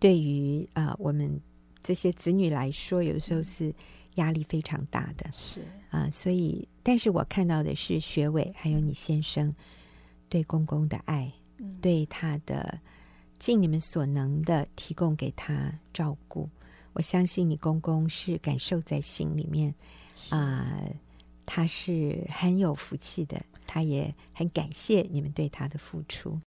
[0.00, 1.40] 对于啊、呃、我们
[1.84, 3.72] 这些子女来说，有的时候是。
[4.14, 5.28] 压力非常大的。
[5.32, 9.54] 是啊、呃，所以，但是我看到的是学伟还有你先生
[10.28, 12.78] 对公公的爱，嗯、对他的
[13.38, 16.48] 尽你们所能的提供给他照顾。
[16.94, 19.74] 我相信你公公是感受在心里面
[20.28, 20.94] 啊、呃，
[21.44, 26.40] 他是很有福气的，他也很感谢你们对他的付出。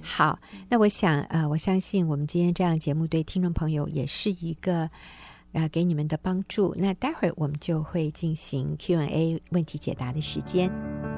[0.00, 0.38] 好，
[0.70, 4.90] 那我想呃，我相信我们今天这样节目对听众朋友也是一个
[5.52, 6.74] 啊给你们的帮助。
[6.76, 11.11] 那待会儿我们就会进行 Q&A 问题解答的时间。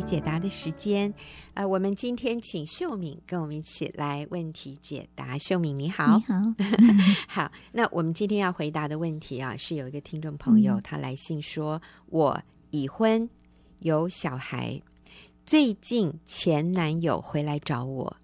[0.00, 1.12] 解答的时间，
[1.54, 5.36] 呃，我们今天请秀敏跟我们一起来问题解答。
[5.36, 6.34] 秀敏你好，你好，
[7.44, 7.52] 好。
[7.72, 13.28] 那我们今天要回答的问题啊，是有一个听众朋友、嗯、他来信说，我已婚
[13.80, 14.80] 有小孩，
[15.44, 18.16] 最近前男友回来找我，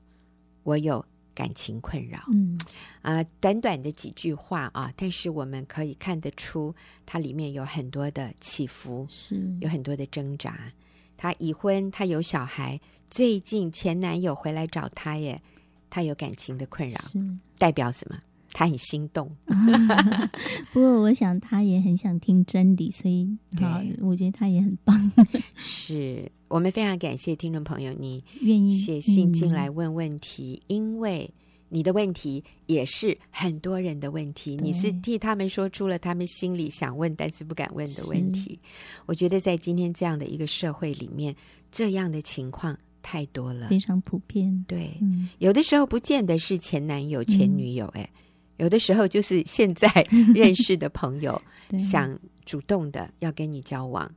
[0.62, 1.04] 我有
[1.34, 2.24] 感情困扰。
[2.32, 2.58] 嗯，
[3.02, 10.72] 啊、呃，短短的几句话啊，但是我们可以看得出，它里面有很多的起伏，是有很多的挣扎。
[11.18, 15.42] 他已婚，她有小孩，最近前男友回来找她耶，
[15.90, 17.18] 她有感情的困扰，是
[17.58, 18.16] 代表什么？
[18.52, 19.30] 她很心动。
[20.72, 23.28] 不过我想她也很想听真理，所以
[23.60, 25.12] 好，我觉得她也很棒。
[25.56, 31.30] 是我们非常感谢听众朋友，你愿意写信进来问问题，嗯、因为。
[31.68, 38.58] 你的问题也是很多人的问题，你是替他们说出了他们心里想问但是不敢问的问题。
[39.06, 41.34] 我觉得在今天这样的一个社会里面，
[41.70, 44.64] 这样的情况太多了，非常普遍。
[44.66, 49.88] 对，嗯、有的时候不见得是前男友、前女友，哎、嗯，有的时候就是现在
[50.34, 51.40] 认识的朋友
[51.78, 54.10] 想主动的要跟你交往。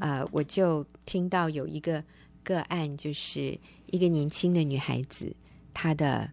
[0.00, 2.02] 呃，我就听到有一个
[2.42, 5.32] 个案，就是一个年轻的女孩子，
[5.72, 6.28] 她的。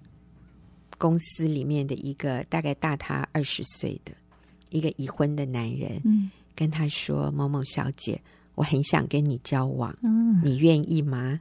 [0.97, 4.11] 公司里面的一个大概大他二十岁的
[4.69, 8.19] 一个已婚的男人，嗯，跟他说：“某某小姐，
[8.55, 11.39] 我很想跟你交往，嗯，你愿意吗？”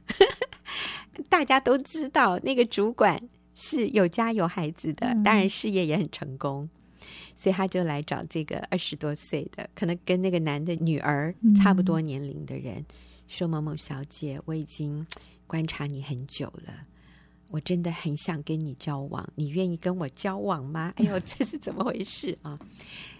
[1.27, 3.21] 大家都知道那个主管
[3.55, 6.69] 是有家有孩子的，当然事业也很成功，
[7.35, 12.85] 所以他就来找这个二十多岁的，可能跟那个男的女儿差不多年龄的人，
[13.27, 15.05] 说：“某某小姐，我已经
[15.47, 16.73] 观察你很久了。”
[17.49, 20.93] 我真的很想跟你交往，你愿意跟我交往吗？
[20.97, 22.59] 哎呦，这是怎么回事啊？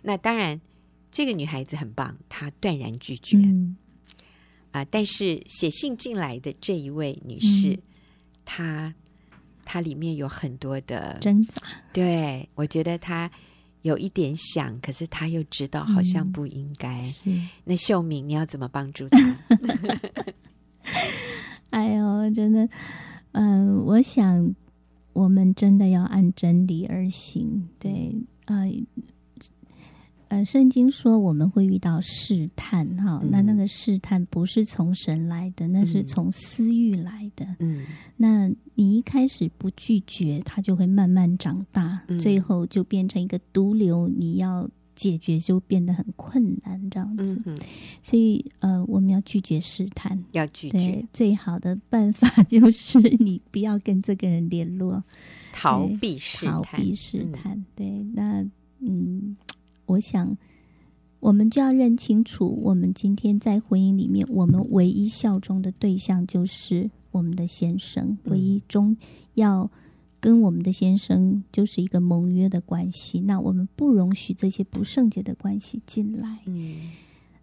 [0.02, 0.60] 那当然，
[1.12, 3.38] 这个女孩子很棒，她断然拒绝。
[3.38, 3.78] 嗯、
[4.72, 7.82] 啊，但是写信进来的这一位女士，嗯、
[8.44, 8.94] 她
[9.64, 11.62] 她里面有很多的挣扎。
[11.94, 13.32] 对，我觉得她
[13.84, 17.00] 有一点想，可是她又知道好像不应该。
[17.00, 19.20] 嗯、是，那秀敏，你要怎么帮助她？
[21.72, 22.68] 哎呦，真的。
[23.32, 24.56] 嗯、呃，我想
[25.14, 27.68] 我们真的要按真理而行。
[27.80, 28.72] 对，呃，
[30.30, 37.46] 呃，圣经说我们会遇到试探，哈、嗯，那那个试探不是从神来的，那是从私欲来的。
[37.60, 37.86] 嗯，
[38.16, 44.08] 那你一开始不拒绝，它就会慢慢长大，嗯、最后就变成一个毒瘤。
[44.08, 44.70] 你要。
[44.98, 47.56] 解决就变得很困难，这样子，嗯、
[48.02, 51.06] 所以呃，我们要拒绝试探，要拒绝。
[51.14, 55.04] 最好的办法就是你不要跟这个人联络，
[55.54, 57.56] 逃避试探，逃避试探。
[57.56, 58.44] 嗯、对，那
[58.80, 59.38] 嗯，
[59.86, 60.36] 我想
[61.20, 68.98] 我们就要认清楚，我们今天在婚姻里面，我们唯一效忠的对象就是我们的先生，唯一中
[69.36, 69.70] 要。
[70.20, 76.40] 跟我们的先生就是一个盟约的关系，那我们不容许这些不圣洁的关系进来。
[76.46, 76.92] 嗯，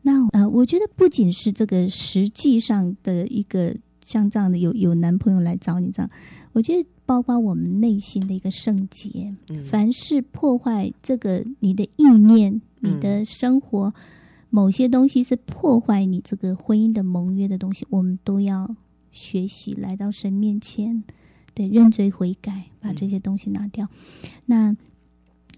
[0.02, 6.10] 那呃，我觉得不仅是这个实际上的一个像这样的有有男朋友来找你这样，
[6.52, 13.92] 我觉得包括我们内心的一个圣洁，嗯，凡是破坏这个你的意念、你的生活、嗯、
[14.50, 18.74] 某些东西是破坏你这个婚姻的盟约的东西，我们都要
[19.12, 21.04] 学习来到神面前。
[21.54, 23.86] 对，认罪悔改，把这些东西拿掉。
[23.86, 24.76] 嗯、那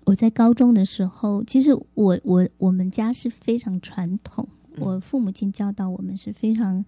[0.05, 6.85] 我在高中的时候，其实我我我们家是非常传统，嗯、我父母亲教导我们是非常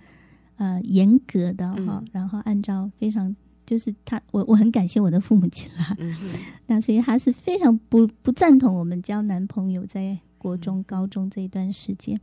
[0.57, 3.35] 呃严格的哈，嗯、然后按照非常
[3.67, 5.97] 就是他，我我很感谢我的父母亲啦。
[5.99, 6.15] 嗯、
[6.67, 12.21] 那所以他是非常不不赞同我们交男朋友在国中、嗯、高中这一段时间。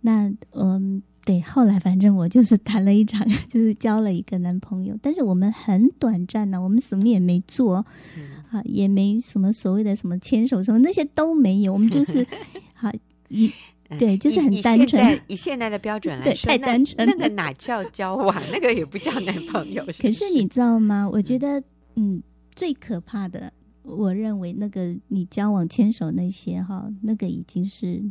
[0.00, 7.84] 那嗯，对，后来反正我就是谈了一场， 就是交了一个男朋友，但是我们很短暂呢，我们什么也没做，
[8.16, 12.26] 嗯、啊，也没什么所谓的什么牵手什么那些都没有，我们就是
[12.74, 12.90] 好
[13.28, 13.52] 一。
[13.98, 15.02] 对，就是很单纯。
[15.08, 17.08] 以现在以现在的标准来说，太单纯。
[17.08, 18.36] 那个哪叫交往？
[18.52, 19.82] 那个也不叫男朋友。
[19.86, 21.08] 是是，可是你知道吗？
[21.10, 21.62] 我觉得，
[21.96, 22.22] 嗯，
[22.54, 23.50] 最可怕的，
[23.84, 28.02] 我认为那个你交往牵手那些哈，那个已经是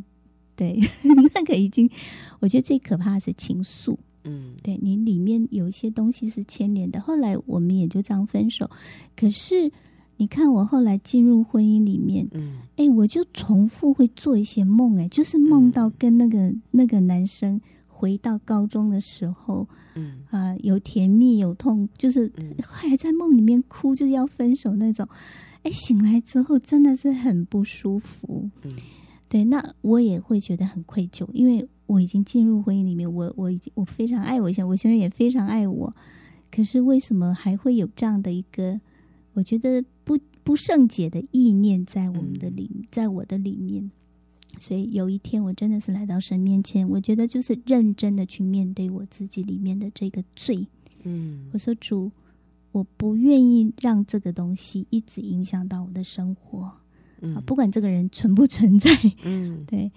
[0.58, 0.78] 对，
[1.34, 1.88] 那个已经，
[2.40, 3.96] 我觉得最可怕的是情愫。
[4.24, 7.00] 嗯，对你里面有一些东西是牵连的。
[7.00, 8.68] 后来我们也就这样分手。
[9.16, 9.70] 可是。
[10.20, 25.08] 你看，我后来进入婚姻里面，嗯，哎，我就重复会做一些梦，哎，就是梦到跟那个、嗯、那个男生回到高中的时候，嗯啊、呃，有甜蜜有痛，就是还在梦里面哭，就是要分手那种，
[25.62, 28.72] 哎，醒来之后真的是很不舒服，嗯，
[29.28, 35.94] 对，那我也会觉得很愧疚，因为我已经进入婚姻里面，我我已经我非常爱我先生，我先生也非常爱我，
[36.50, 38.80] 可是为什么还会有这样的一个？
[39.34, 43.88] 我觉得不不圣洁的意念在我们的里，在我的里面，
[44.58, 50.66] 所以有一天我真的是来到神面前，我觉得就是认真的去面对我自己里面的这个罪。
[51.04, 52.10] 嗯，我说主，
[52.72, 56.72] 我不愿意让这个东西一直影响到我的生活。
[57.22, 58.90] 嗯，不管这个人存不存在。
[59.24, 59.90] 嗯，对，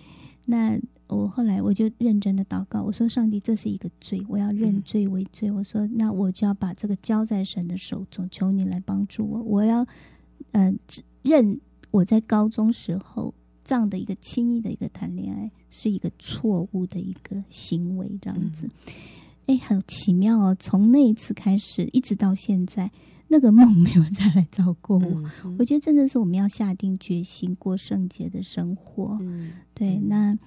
[0.45, 0.79] 那。
[1.13, 5.49] 我后来我就认真的祷告，我说：“上帝，这是一个罪，我要认罪为罪。
[5.49, 9.41] 嗯”我说：“那我就要把这个交在神的手中，求你来帮助我。
[9.43, 9.85] 我要，
[10.53, 10.73] 呃，
[11.21, 11.59] 认
[11.91, 18.69] 我在高中时候这样的一个轻易的一个谈恋爱是一个错误的一个行为，这样子。
[19.51, 20.55] 哎、嗯，很奇妙哦！
[20.59, 22.89] 从那一次开始，一直到现在，
[23.27, 25.05] 那个梦没有再来找过我。
[25.05, 29.17] 嗯嗯、我觉得真的是我们要下定决心过圣洁的生活。
[29.21, 30.37] 嗯、对，那。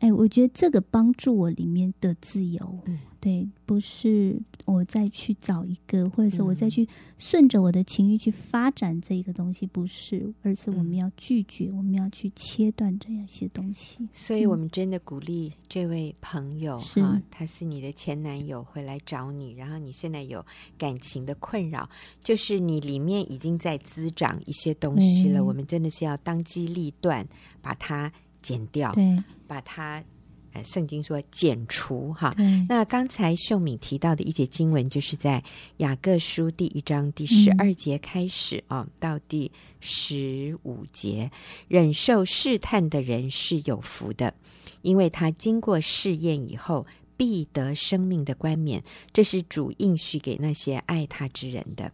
[0.00, 14.08] 哎，我觉得这个帮助我里面的自由，嗯、对，不是我再去找一个，或者是我再去顺着我的情欲去发展这一个东西，不是，而是我们要拒绝，嗯、我们要去切断这样一些东西。
[14.12, 20.46] 所以我们真的鼓励这位朋友，是、啊，他是你的前男友回来找你，然后你现在有
[20.78, 21.90] 感情的困扰，
[22.22, 25.40] 就是你里面已经在滋长一些东西了。
[25.40, 27.26] 嗯、我们真的是要当机立断，
[27.60, 28.12] 把它。
[28.40, 30.04] 剪掉，对，把它，
[30.52, 32.32] 呃，圣经说剪除哈。
[32.68, 35.42] 那刚才秀敏提到的一节经文，就是在
[35.78, 41.32] 雅各书第一章第十二节开始啊、嗯哦，到第十五节，
[41.66, 44.34] 忍受试探的人是有福的，
[44.82, 48.84] 因为他经过试验以后，必得生命的冠冕。
[49.12, 51.90] 这是主应许给那些爱他之人的。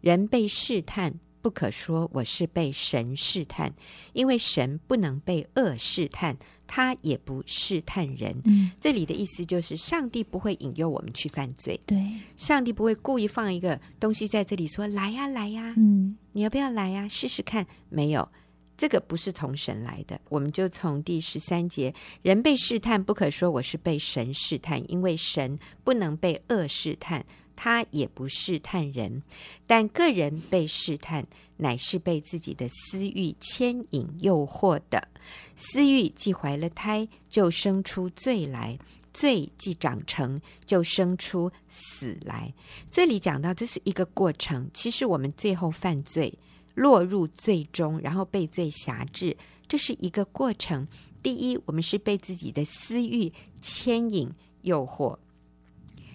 [0.00, 1.20] 人被试探。
[1.44, 3.74] 不可说我是被神试探，
[4.14, 8.34] 因为神不能被恶试探，他也不试探人。
[8.44, 11.78] 嗯，这里的意思就是，上帝不会引诱我们去犯罪。
[11.86, 11.98] 对，
[12.36, 17.06] 上帝不会故意放一个东西在这里说，说来呀来呀，嗯，你要不要来呀？
[17.08, 17.66] 试试看。
[17.88, 18.28] 没有，
[18.76, 20.20] 这个不是从神来的。
[20.28, 27.24] 我们就从第十三节，人被试探，不可说我是被神试探，因为神不能被恶试探。
[27.56, 29.22] 他也不试探人，
[29.64, 31.24] 但个人被试探，
[31.56, 35.08] 乃是被自己的私欲牵引诱惑的。
[35.56, 38.78] 私欲既怀了胎，就生出罪来；
[39.12, 42.52] 罪既长成，就生出死来。
[42.90, 44.70] 这里讲到这是一个过程。
[44.74, 46.38] 其实我们最后犯罪，
[46.74, 49.36] 落入罪中，然后被罪辖制，
[49.66, 50.86] 这是一个过程。
[51.22, 54.30] 第一，我们是被自己的私欲牵引
[54.62, 55.16] 诱惑。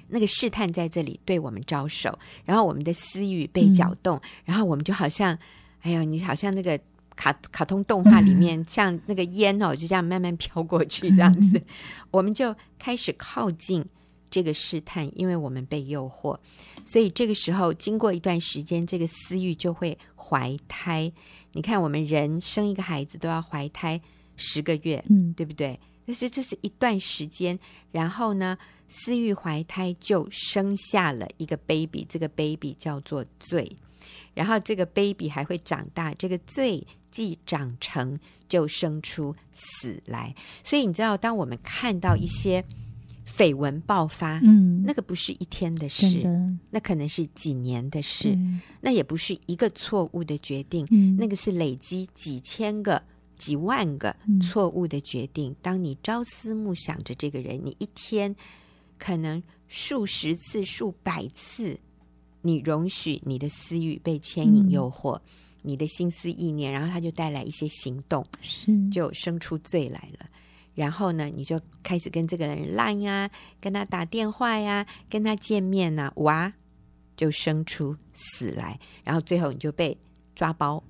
[0.09, 5.37] 那个试探在这里对我们招手，然后我们的私欲被搅动，嗯、然后我们就好像，
[5.81, 6.79] 哎呦，你好像那个
[7.15, 11.65] 卡卡通动画里面，嗯、像那个烟哦，就这样慢慢飘过去，这样子， 嗯、
[12.11, 13.85] 我们就开始靠近
[14.31, 16.37] 这个试探，因为我们被诱惑，
[16.85, 21.11] 所以这个时候经过一段时间，这个私欲就会怀胎。
[21.53, 23.99] 你看，我们人生一个孩子都要怀胎
[24.37, 25.79] 十个月，嗯，对不对？
[26.09, 27.59] 但是这是一段时间，
[27.91, 33.71] 然后呢，私欲怀胎就生下了一个 baby，这个 baby 叫做罪，
[34.33, 40.33] 然后这个 baby 还会长大，这个罪既长成就生出死来。
[40.63, 42.65] 所以你知道，当我们看到一些
[43.27, 46.29] 绯闻爆发，嗯，那个不是一天的事，的。
[46.71, 52.99] 那可能是几年的事，嗯、那也不是一个错误的决定，嗯、那个是累积几千个。
[53.39, 55.51] 几万个错误的决定。
[55.51, 58.35] 嗯、当你朝思暮想着这个人，你一天
[58.99, 61.79] 可能数十次、数百次，
[62.43, 65.21] 你容许你的私欲被牵引、诱惑，嗯、
[65.63, 70.29] 你的心思意念，然后他就带来一些行动，是就生出罪来了。
[70.75, 73.29] 然后呢，你就开始跟这个人 line 呀，
[73.59, 76.53] 跟他打电话呀，跟他见面呐，哇，
[77.17, 79.97] 就生出死来，然后最后你就被
[80.39, 80.81] 抓包，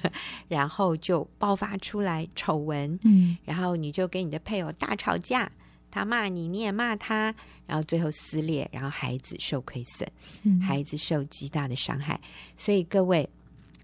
[0.48, 5.50] 然后就爆发出来丑闻，嗯，然后你就跟你的配偶大吵架，
[5.90, 7.34] 他骂你，你也骂他，
[7.66, 10.06] 然后最后撕裂，然后孩子受亏损，
[10.44, 12.20] 嗯孩子受极大的伤害，
[12.58, 13.26] 所以各位，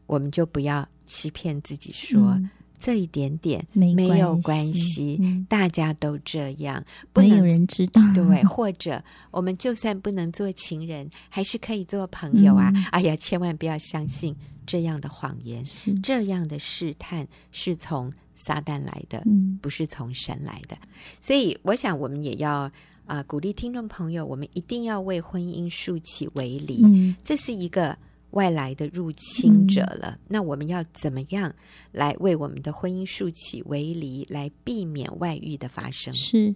[0.04, 2.20] 我们就不要欺骗自己说。
[2.32, 2.50] 嗯
[2.84, 8.02] 这一点点没没有关关系，嗯大家都这样，不能没有人知道。
[8.14, 12.70] 对，或者我们就算不能做情人，还是可以做朋友啊！
[12.74, 15.64] 嗯哎呀，千万不要相信这样的谎言，
[16.02, 20.76] 这样的试探是从撒旦来的，嗯不是从神来的。
[21.22, 22.70] 所以，我想我们也要啊、
[23.06, 27.96] 呃、鼓励听众朋友，我们一定要为婚姻竖起围篱，嗯这是一个。
[28.34, 31.54] 外来的入侵者了，那我们要怎么样
[31.92, 36.12] 来为我们的婚姻竖起围篱，来避免外遇的发生？
[36.12, 36.54] 是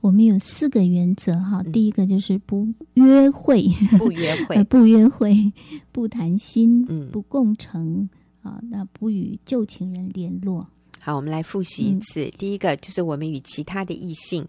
[0.00, 1.72] 我们有四个原则哈，嗯。
[1.72, 3.64] 第一个就是不约会，
[3.98, 4.54] 不约会。
[4.56, 5.52] 呃，不约会，
[5.92, 7.10] 不谈心，嗯。
[7.10, 8.08] 不共成
[8.42, 10.68] 啊，那不与旧情人联络。
[11.00, 12.24] 好，我们来复习一次。
[12.24, 14.46] 嗯、第一个就是我们与其他的异性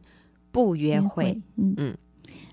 [0.52, 1.74] 不约会，约会嗯。
[1.78, 1.98] 嗯。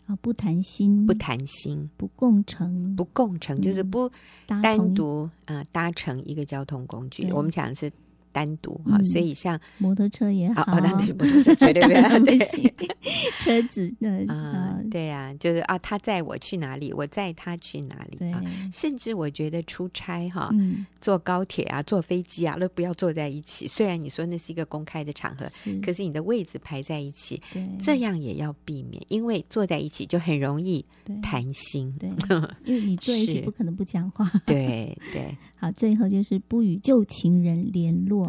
[0.06, 4.10] 啊，不谈心，不谈心，不共乘，不共乘，就是不
[4.46, 7.30] 单独啊、呃、搭乘一个交通工具。
[7.32, 7.90] 我们讲的是
[8.34, 12.36] 单独哈、嗯，所以像摩托车也好，哦，那对摩托车绝对不要 对
[13.38, 18.42] 车子的啊、呃，对呀、啊，就是啊，他载我去哪里，我载他去哪里啊。
[18.72, 23.68] 甚至我觉得出差哈，嗯，坐高铁啊，坐飞机啊，都不要坐在一起。
[23.68, 30.84] 虽然你说那是一个公开的场合，是可是你的位置排在一起，对，这样也要避免，因为坐在一起就很容易
[31.22, 31.94] 谈心。
[31.98, 32.10] 对，
[32.64, 34.28] 因为你坐一起不可能不讲话。
[34.44, 35.36] 对对。
[35.56, 38.23] 好，最后就是不与旧情人联络，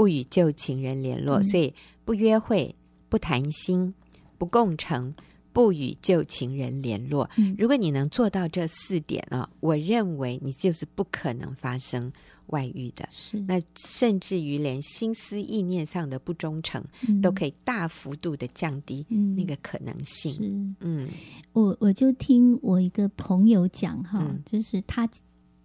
[0.00, 1.74] 不与旧情人联络，嗯、所以
[2.06, 2.74] 不约会、
[3.10, 3.92] 不谈心、
[4.38, 5.14] 不共乘、
[5.52, 7.28] 不与旧情人联络。
[7.36, 12.10] 嗯、如果你能做到这四点啊，我认为你就是不可能发生
[12.46, 13.06] 外遇的。
[13.12, 19.04] 是，那甚至于连心思意念上的不忠诚，嗯、都可以大幅度的降低
[19.36, 20.32] 那个可能性。
[20.32, 20.40] 是，
[20.80, 21.06] 嗯，
[21.52, 25.06] 我我就听我一个朋友讲哈、嗯，就是他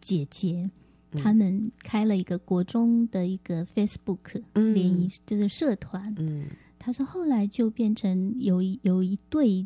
[0.01, 0.69] 姐姐。
[1.15, 6.13] 他们开了一个国中的一个 Facebook 联谊、嗯，就是社团。
[6.17, 6.45] 嗯，
[6.77, 9.65] 他说后来就变成有一有一对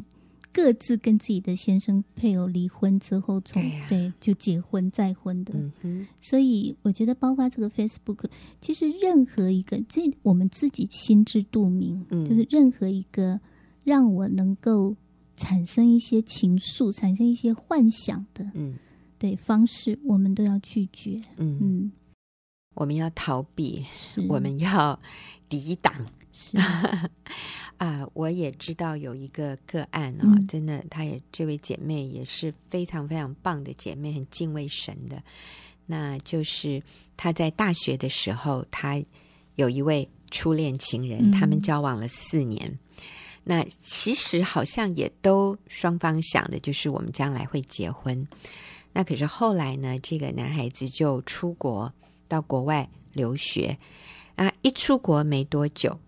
[0.51, 5.53] 各自跟自己的先生配偶离婚之后从，从、哎、对就结婚再婚的。
[5.81, 8.25] 嗯，所以我觉得包括这个 Facebook，
[8.59, 13.39] 其实任何一个这我们自己心知肚明、嗯，就是任何一个
[13.83, 14.95] 让我能够
[15.35, 18.49] 产生一些情愫、产生一些幻想的。
[18.55, 18.73] 嗯。
[19.19, 21.21] 对方式，我们都要拒绝。
[21.37, 21.91] 嗯嗯，
[22.73, 24.99] 我们要逃避，是我们要
[25.47, 25.93] 抵挡。
[26.31, 26.57] 是
[27.77, 35.21] 啊，我也知道有一个个案啊、哦嗯，真的，她也这位姐妹也是非常非常棒的姐妹，很敬畏神的。
[35.85, 36.81] 那就是
[37.17, 39.01] 她在大学的时候，她
[39.55, 42.77] 有一位初恋情人，他、嗯、们交往了四年。
[43.43, 48.27] 那其实好像也都双方想的就是我们将来会结婚。
[48.91, 51.93] 那可是后来呢，这个男孩子就出国
[52.27, 53.77] 到国外留学
[54.35, 55.99] 啊，一出国没多久，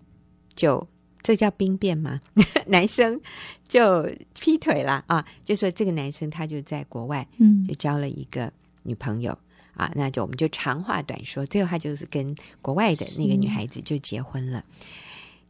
[0.56, 0.88] 就
[1.22, 2.22] 这叫兵变吗？
[2.68, 3.22] 男生
[3.68, 4.10] 就
[4.40, 5.26] 劈腿了啊！
[5.46, 8.52] 就说这个男生他就在国外，嗯，就交了一个
[8.84, 9.32] 女朋友、
[9.76, 14.66] 嗯、啊，那就我们就长话短说，最后他就是跟国外的那个女孩子就结婚了。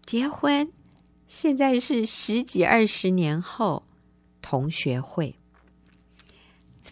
[0.06, 0.70] 结婚
[1.28, 3.84] 现在是十几二十年后
[4.42, 5.36] 同学会。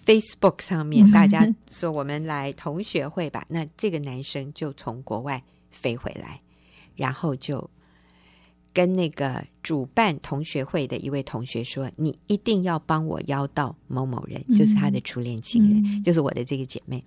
[0.06, 3.44] Facebook 上面，大家说我们来同学会吧。
[3.50, 6.40] 那这个男生就从国外飞回来，
[6.96, 7.68] 然后就
[8.72, 17.04] 跟那个主办同学会的一位同学说：“你一定要帮我邀到某某人，就是他的初恋情人，嗯、就是我的这个姐妹。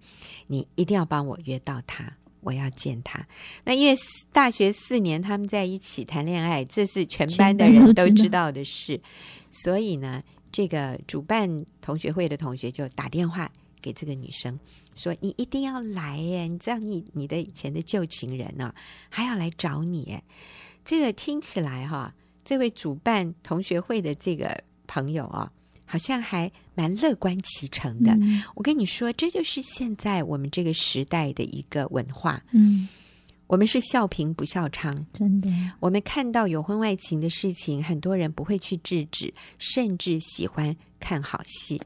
[0.48, 3.24] 你一定要帮我约到他，我要见他。
[3.64, 3.96] 那因为
[4.32, 9.00] 大学四年他们在一起谈恋爱，这是全班的人都知道的事，
[9.50, 10.22] 所以呢。”
[10.52, 13.50] 这个主办同学会的同学就打电话
[13.80, 14.60] 给这个女生，
[14.94, 16.46] 说：“你一定要来耶！
[16.46, 18.74] 你知道你你的以前的旧情人呢、啊，
[19.08, 20.20] 还要来找你。”
[20.84, 25.50] 这个听起来哈，这位主办同学会的这个朋友啊，
[25.86, 28.12] 好像还蛮乐观其成的。
[28.20, 32.42] 嗯、我跟你说，这就是现在我们这个时代的一个文化。
[32.52, 32.88] 嗯。
[33.52, 35.50] 我们是笑贫不笑娼，真的。
[35.78, 41.78] 我们看到有婚外情的事情，很多人不会去制止，甚至喜欢看好戏。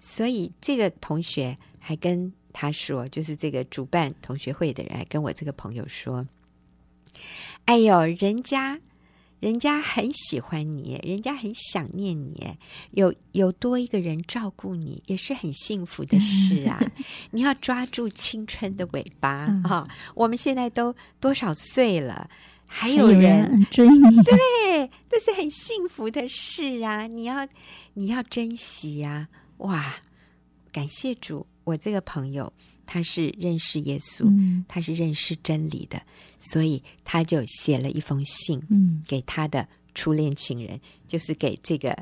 [0.00, 6.24] 所以这个同学还跟他说，就是这个主办同学会的人还跟我这个朋友说
[7.66, 8.78] ：“哎呦，人家
[9.40, 12.46] 人家很喜欢你，人家很想念你，
[12.90, 16.78] 有有多一个人照顾你，也是很幸福的事啊！
[17.32, 19.28] 你要抓住青春的尾巴
[19.64, 19.88] 啊！
[20.14, 22.28] 我们现在都多少岁了，
[22.66, 27.06] 还有人，还有人追你，对，这是很幸福的事啊！
[27.06, 27.48] 你要
[27.94, 29.64] 你要珍惜呀、啊！
[29.64, 29.94] 哇，
[30.70, 32.52] 感谢主，我这个朋友。
[32.92, 36.02] 他是认识耶稣，嗯、他是认识真理的，
[36.40, 39.64] 所以他就写了一封信，嗯，给他的
[39.94, 41.96] 初恋情人，就是给这个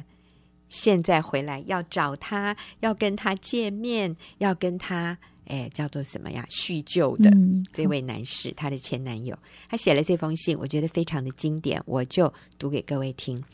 [0.71, 7.31] 现在回来要找他、要跟他见面、要跟他哎叫做什么呀叙旧的
[7.71, 13.45] 这位男士，嗯、他的前男友，他写了这封信，我觉得非常的经典，我就读给各位听。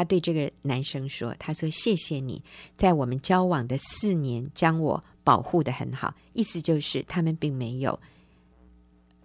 [0.00, 2.42] 他对这个男生说：“他说谢谢你
[2.78, 7.96] 在我们交往的四年将我。”保护的很好，意思就是他们并没有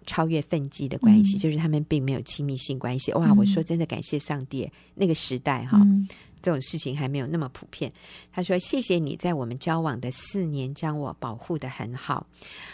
[0.04, 3.10] 超越分际的关系，嗯、就是他们并没有亲密性关系。
[3.14, 6.06] 哇，嗯、我说真的，感谢上帝，那个时代哈，嗯、
[6.42, 7.90] 这种事情还没有那么普遍。
[8.30, 12.26] 他说：“谢谢你在我们交往的四年将我保护的很好。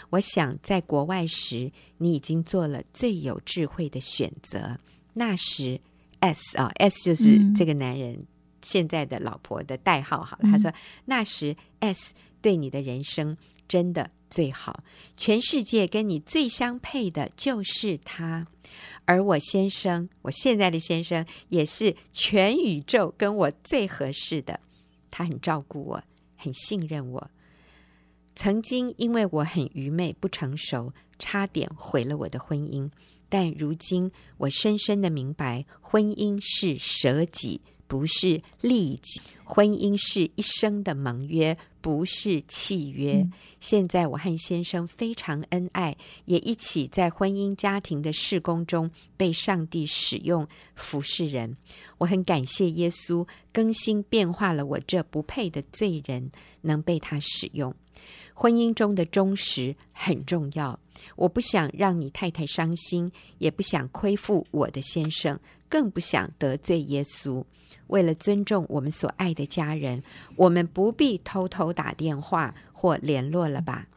[0.09, 4.77] 我想在国外时，你已经做了最有智慧的选择。
[5.13, 5.79] 那时
[6.23, 8.25] S 啊、哦、，S 就是这个男人
[8.61, 10.23] 现在的老婆的代号。
[10.23, 10.73] 好了，嗯、他说
[11.05, 12.13] 那时 S。”
[12.43, 13.37] 对你的人生
[13.69, 14.83] 真的最好，
[15.15, 18.45] 全世界跟你最相配的就是他，
[19.05, 24.59] 而我先生，我现在的先生也是全宇宙跟我最合适的。
[25.09, 26.03] 他很照顾我，
[26.35, 27.31] 很信任我。
[28.35, 32.91] 曾经因为我很愚昧不成熟，差点毁了我的婚姻，
[33.33, 37.59] 但如今我深深的明白，婚姻是舍己。
[37.85, 43.21] 不是利己，婚姻是一生的盟约，不是契约。
[43.21, 51.55] 嗯、现在我和先生非常恩爱，也一起在婚姻家庭的事工中被上帝使用服侍人。
[51.99, 56.31] 我很感谢耶稣更新变化了我这不配的罪人，
[56.61, 57.75] 能被他使用。
[58.33, 60.79] 婚姻中的忠实很重要，
[61.15, 67.43] 我不想让你太太伤心，也不想亏负我的先生，更不想得罪耶稣。
[67.87, 70.01] 为了尊重我们所爱的家人，
[70.35, 73.87] 我们不必偷偷打电话或联络了吧？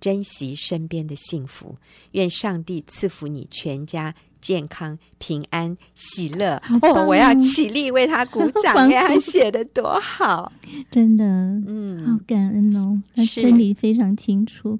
[0.00, 1.76] 珍惜身边的幸福，
[2.12, 4.14] 愿上帝赐福你全家
[4.46, 6.62] 健康、平安、喜乐。
[6.80, 9.08] 哦，我要起立为他鼓掌 呀！
[9.08, 10.52] 他写的多好，
[10.88, 13.02] 真的，嗯，好感恩哦。
[13.16, 14.78] 他真理非常清楚。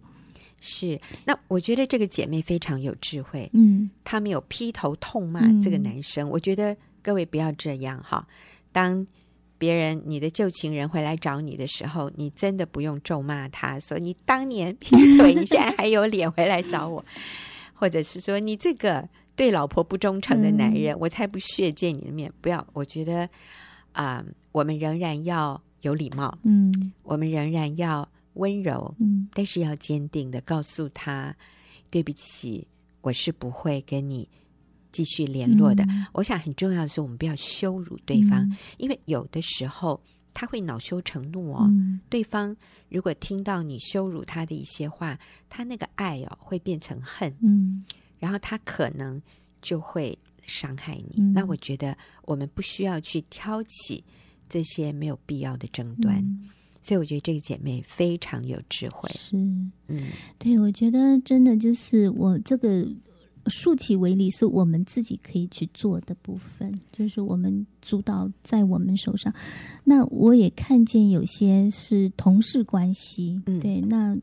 [0.61, 3.51] 是，那我觉得这个姐妹非常有智慧。
[3.55, 6.29] 嗯，她没有劈头痛骂这个男生。
[6.29, 8.25] 嗯、我觉得各位不要这样哈。
[8.71, 9.05] 当
[9.59, 17.05] 别人你的旧情人回来找你的时候，你真的不用咒骂他，说你当年劈腿， 你现在还有脸回来找我，
[17.75, 22.33] 或者是说你这个对老婆不忠诚的男人，嗯、我才不屑见你的面。
[22.41, 23.23] 不要，我觉得
[23.93, 31.37] 啊、呃，我们仍然要有礼貌，嗯，我们仍然要温柔，嗯，但是要坚定的告诉他，
[31.91, 32.67] 对不起，
[33.03, 34.29] 我是不会跟你。
[34.93, 40.01] 继续联络的，嗯、我想很重要的是，我们不要羞辱对方，嗯、因为有的时候
[40.33, 41.67] 他会恼羞成怒哦。
[41.69, 42.57] 嗯、对方
[42.89, 45.19] 如果听到你羞辱他的一些话，
[45.51, 47.85] 他那个爱哦会变成恨，嗯，
[48.19, 49.21] 然后他可能
[49.61, 51.17] 就会伤害你。
[51.19, 54.03] 嗯、那我觉得我们不需要去挑起
[54.49, 56.49] 这些没有必要的争端，嗯、
[56.83, 59.11] 所以我觉得这个姐妹非常有智慧。
[59.15, 59.37] 是，
[59.89, 60.09] 嗯，
[60.39, 62.87] 对，我觉得真的就是我这个。
[63.49, 69.33] 竖起为例，是我们自己可以去做的部分，就是我们主导在我们手上。
[69.85, 74.19] 那我也看见有些是同事关系，嗯、对，那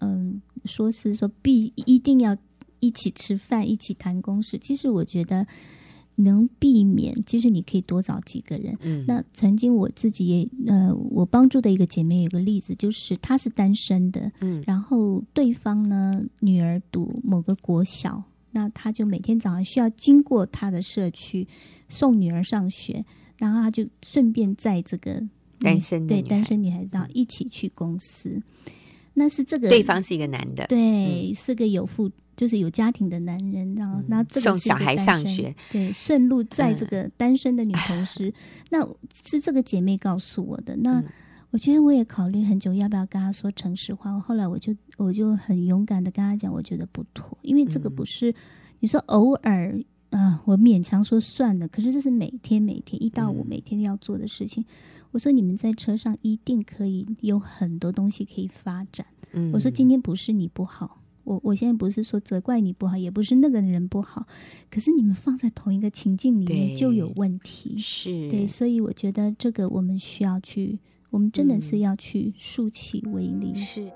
[0.00, 2.36] 嗯，说是说必一定要
[2.86, 4.56] 一起吃饭，一起谈公事。
[4.58, 5.46] 其实我觉得
[6.14, 8.76] 能避免，其实你可以多找几个人。
[8.80, 18.22] 嗯，那曾经我自己也呃，我帮助的一个姐妹有个例子，就是她是单身的，嗯，然后对方呢，女儿读某个国小。
[18.52, 21.46] 那她就每天早上需要经过她的社区
[21.88, 23.04] 送女儿上学，
[23.36, 25.22] 然后她就顺便在这个
[25.60, 28.30] 单身对单身女孩子，一起去公司。
[28.30, 28.72] 嗯、
[29.12, 38.28] 那是这个对方是一个男的，对，嗯、是个有父就是有家庭的男人，然后那、嗯、这个送小孩上学，对，顺路载这个单身的女同事。
[38.28, 38.32] 嗯、
[38.70, 38.88] 那
[39.24, 40.76] 是这个姐妹告诉我的。
[40.76, 41.00] 那。
[41.00, 41.04] 嗯
[41.52, 44.12] 我觉得我也考虑很久，要不要跟她说诚实话。
[44.12, 48.34] 我后来我就我就很勇敢的跟她讲，我觉得不妥，因为这个不是、嗯、
[48.80, 49.80] 你说偶尔
[50.10, 51.66] 啊，我勉强说算了。
[51.68, 54.62] 可是这是每天每天一到五每天要做的事情。
[54.64, 54.66] 嗯、
[55.12, 59.06] 我说你们在车上一定可以有很多东西可以发展。
[59.32, 64.26] 嗯、我说今天不是你不好，我我现在不是说责怪你不好，也不是那个人不好，
[64.70, 67.76] 可是你们放在同一个情境里面就有问题。
[67.78, 70.78] 是对，所以我觉得这个我们需要去，
[71.10, 73.54] 我们真的是要去竖起威灵。
[73.56, 73.90] 是。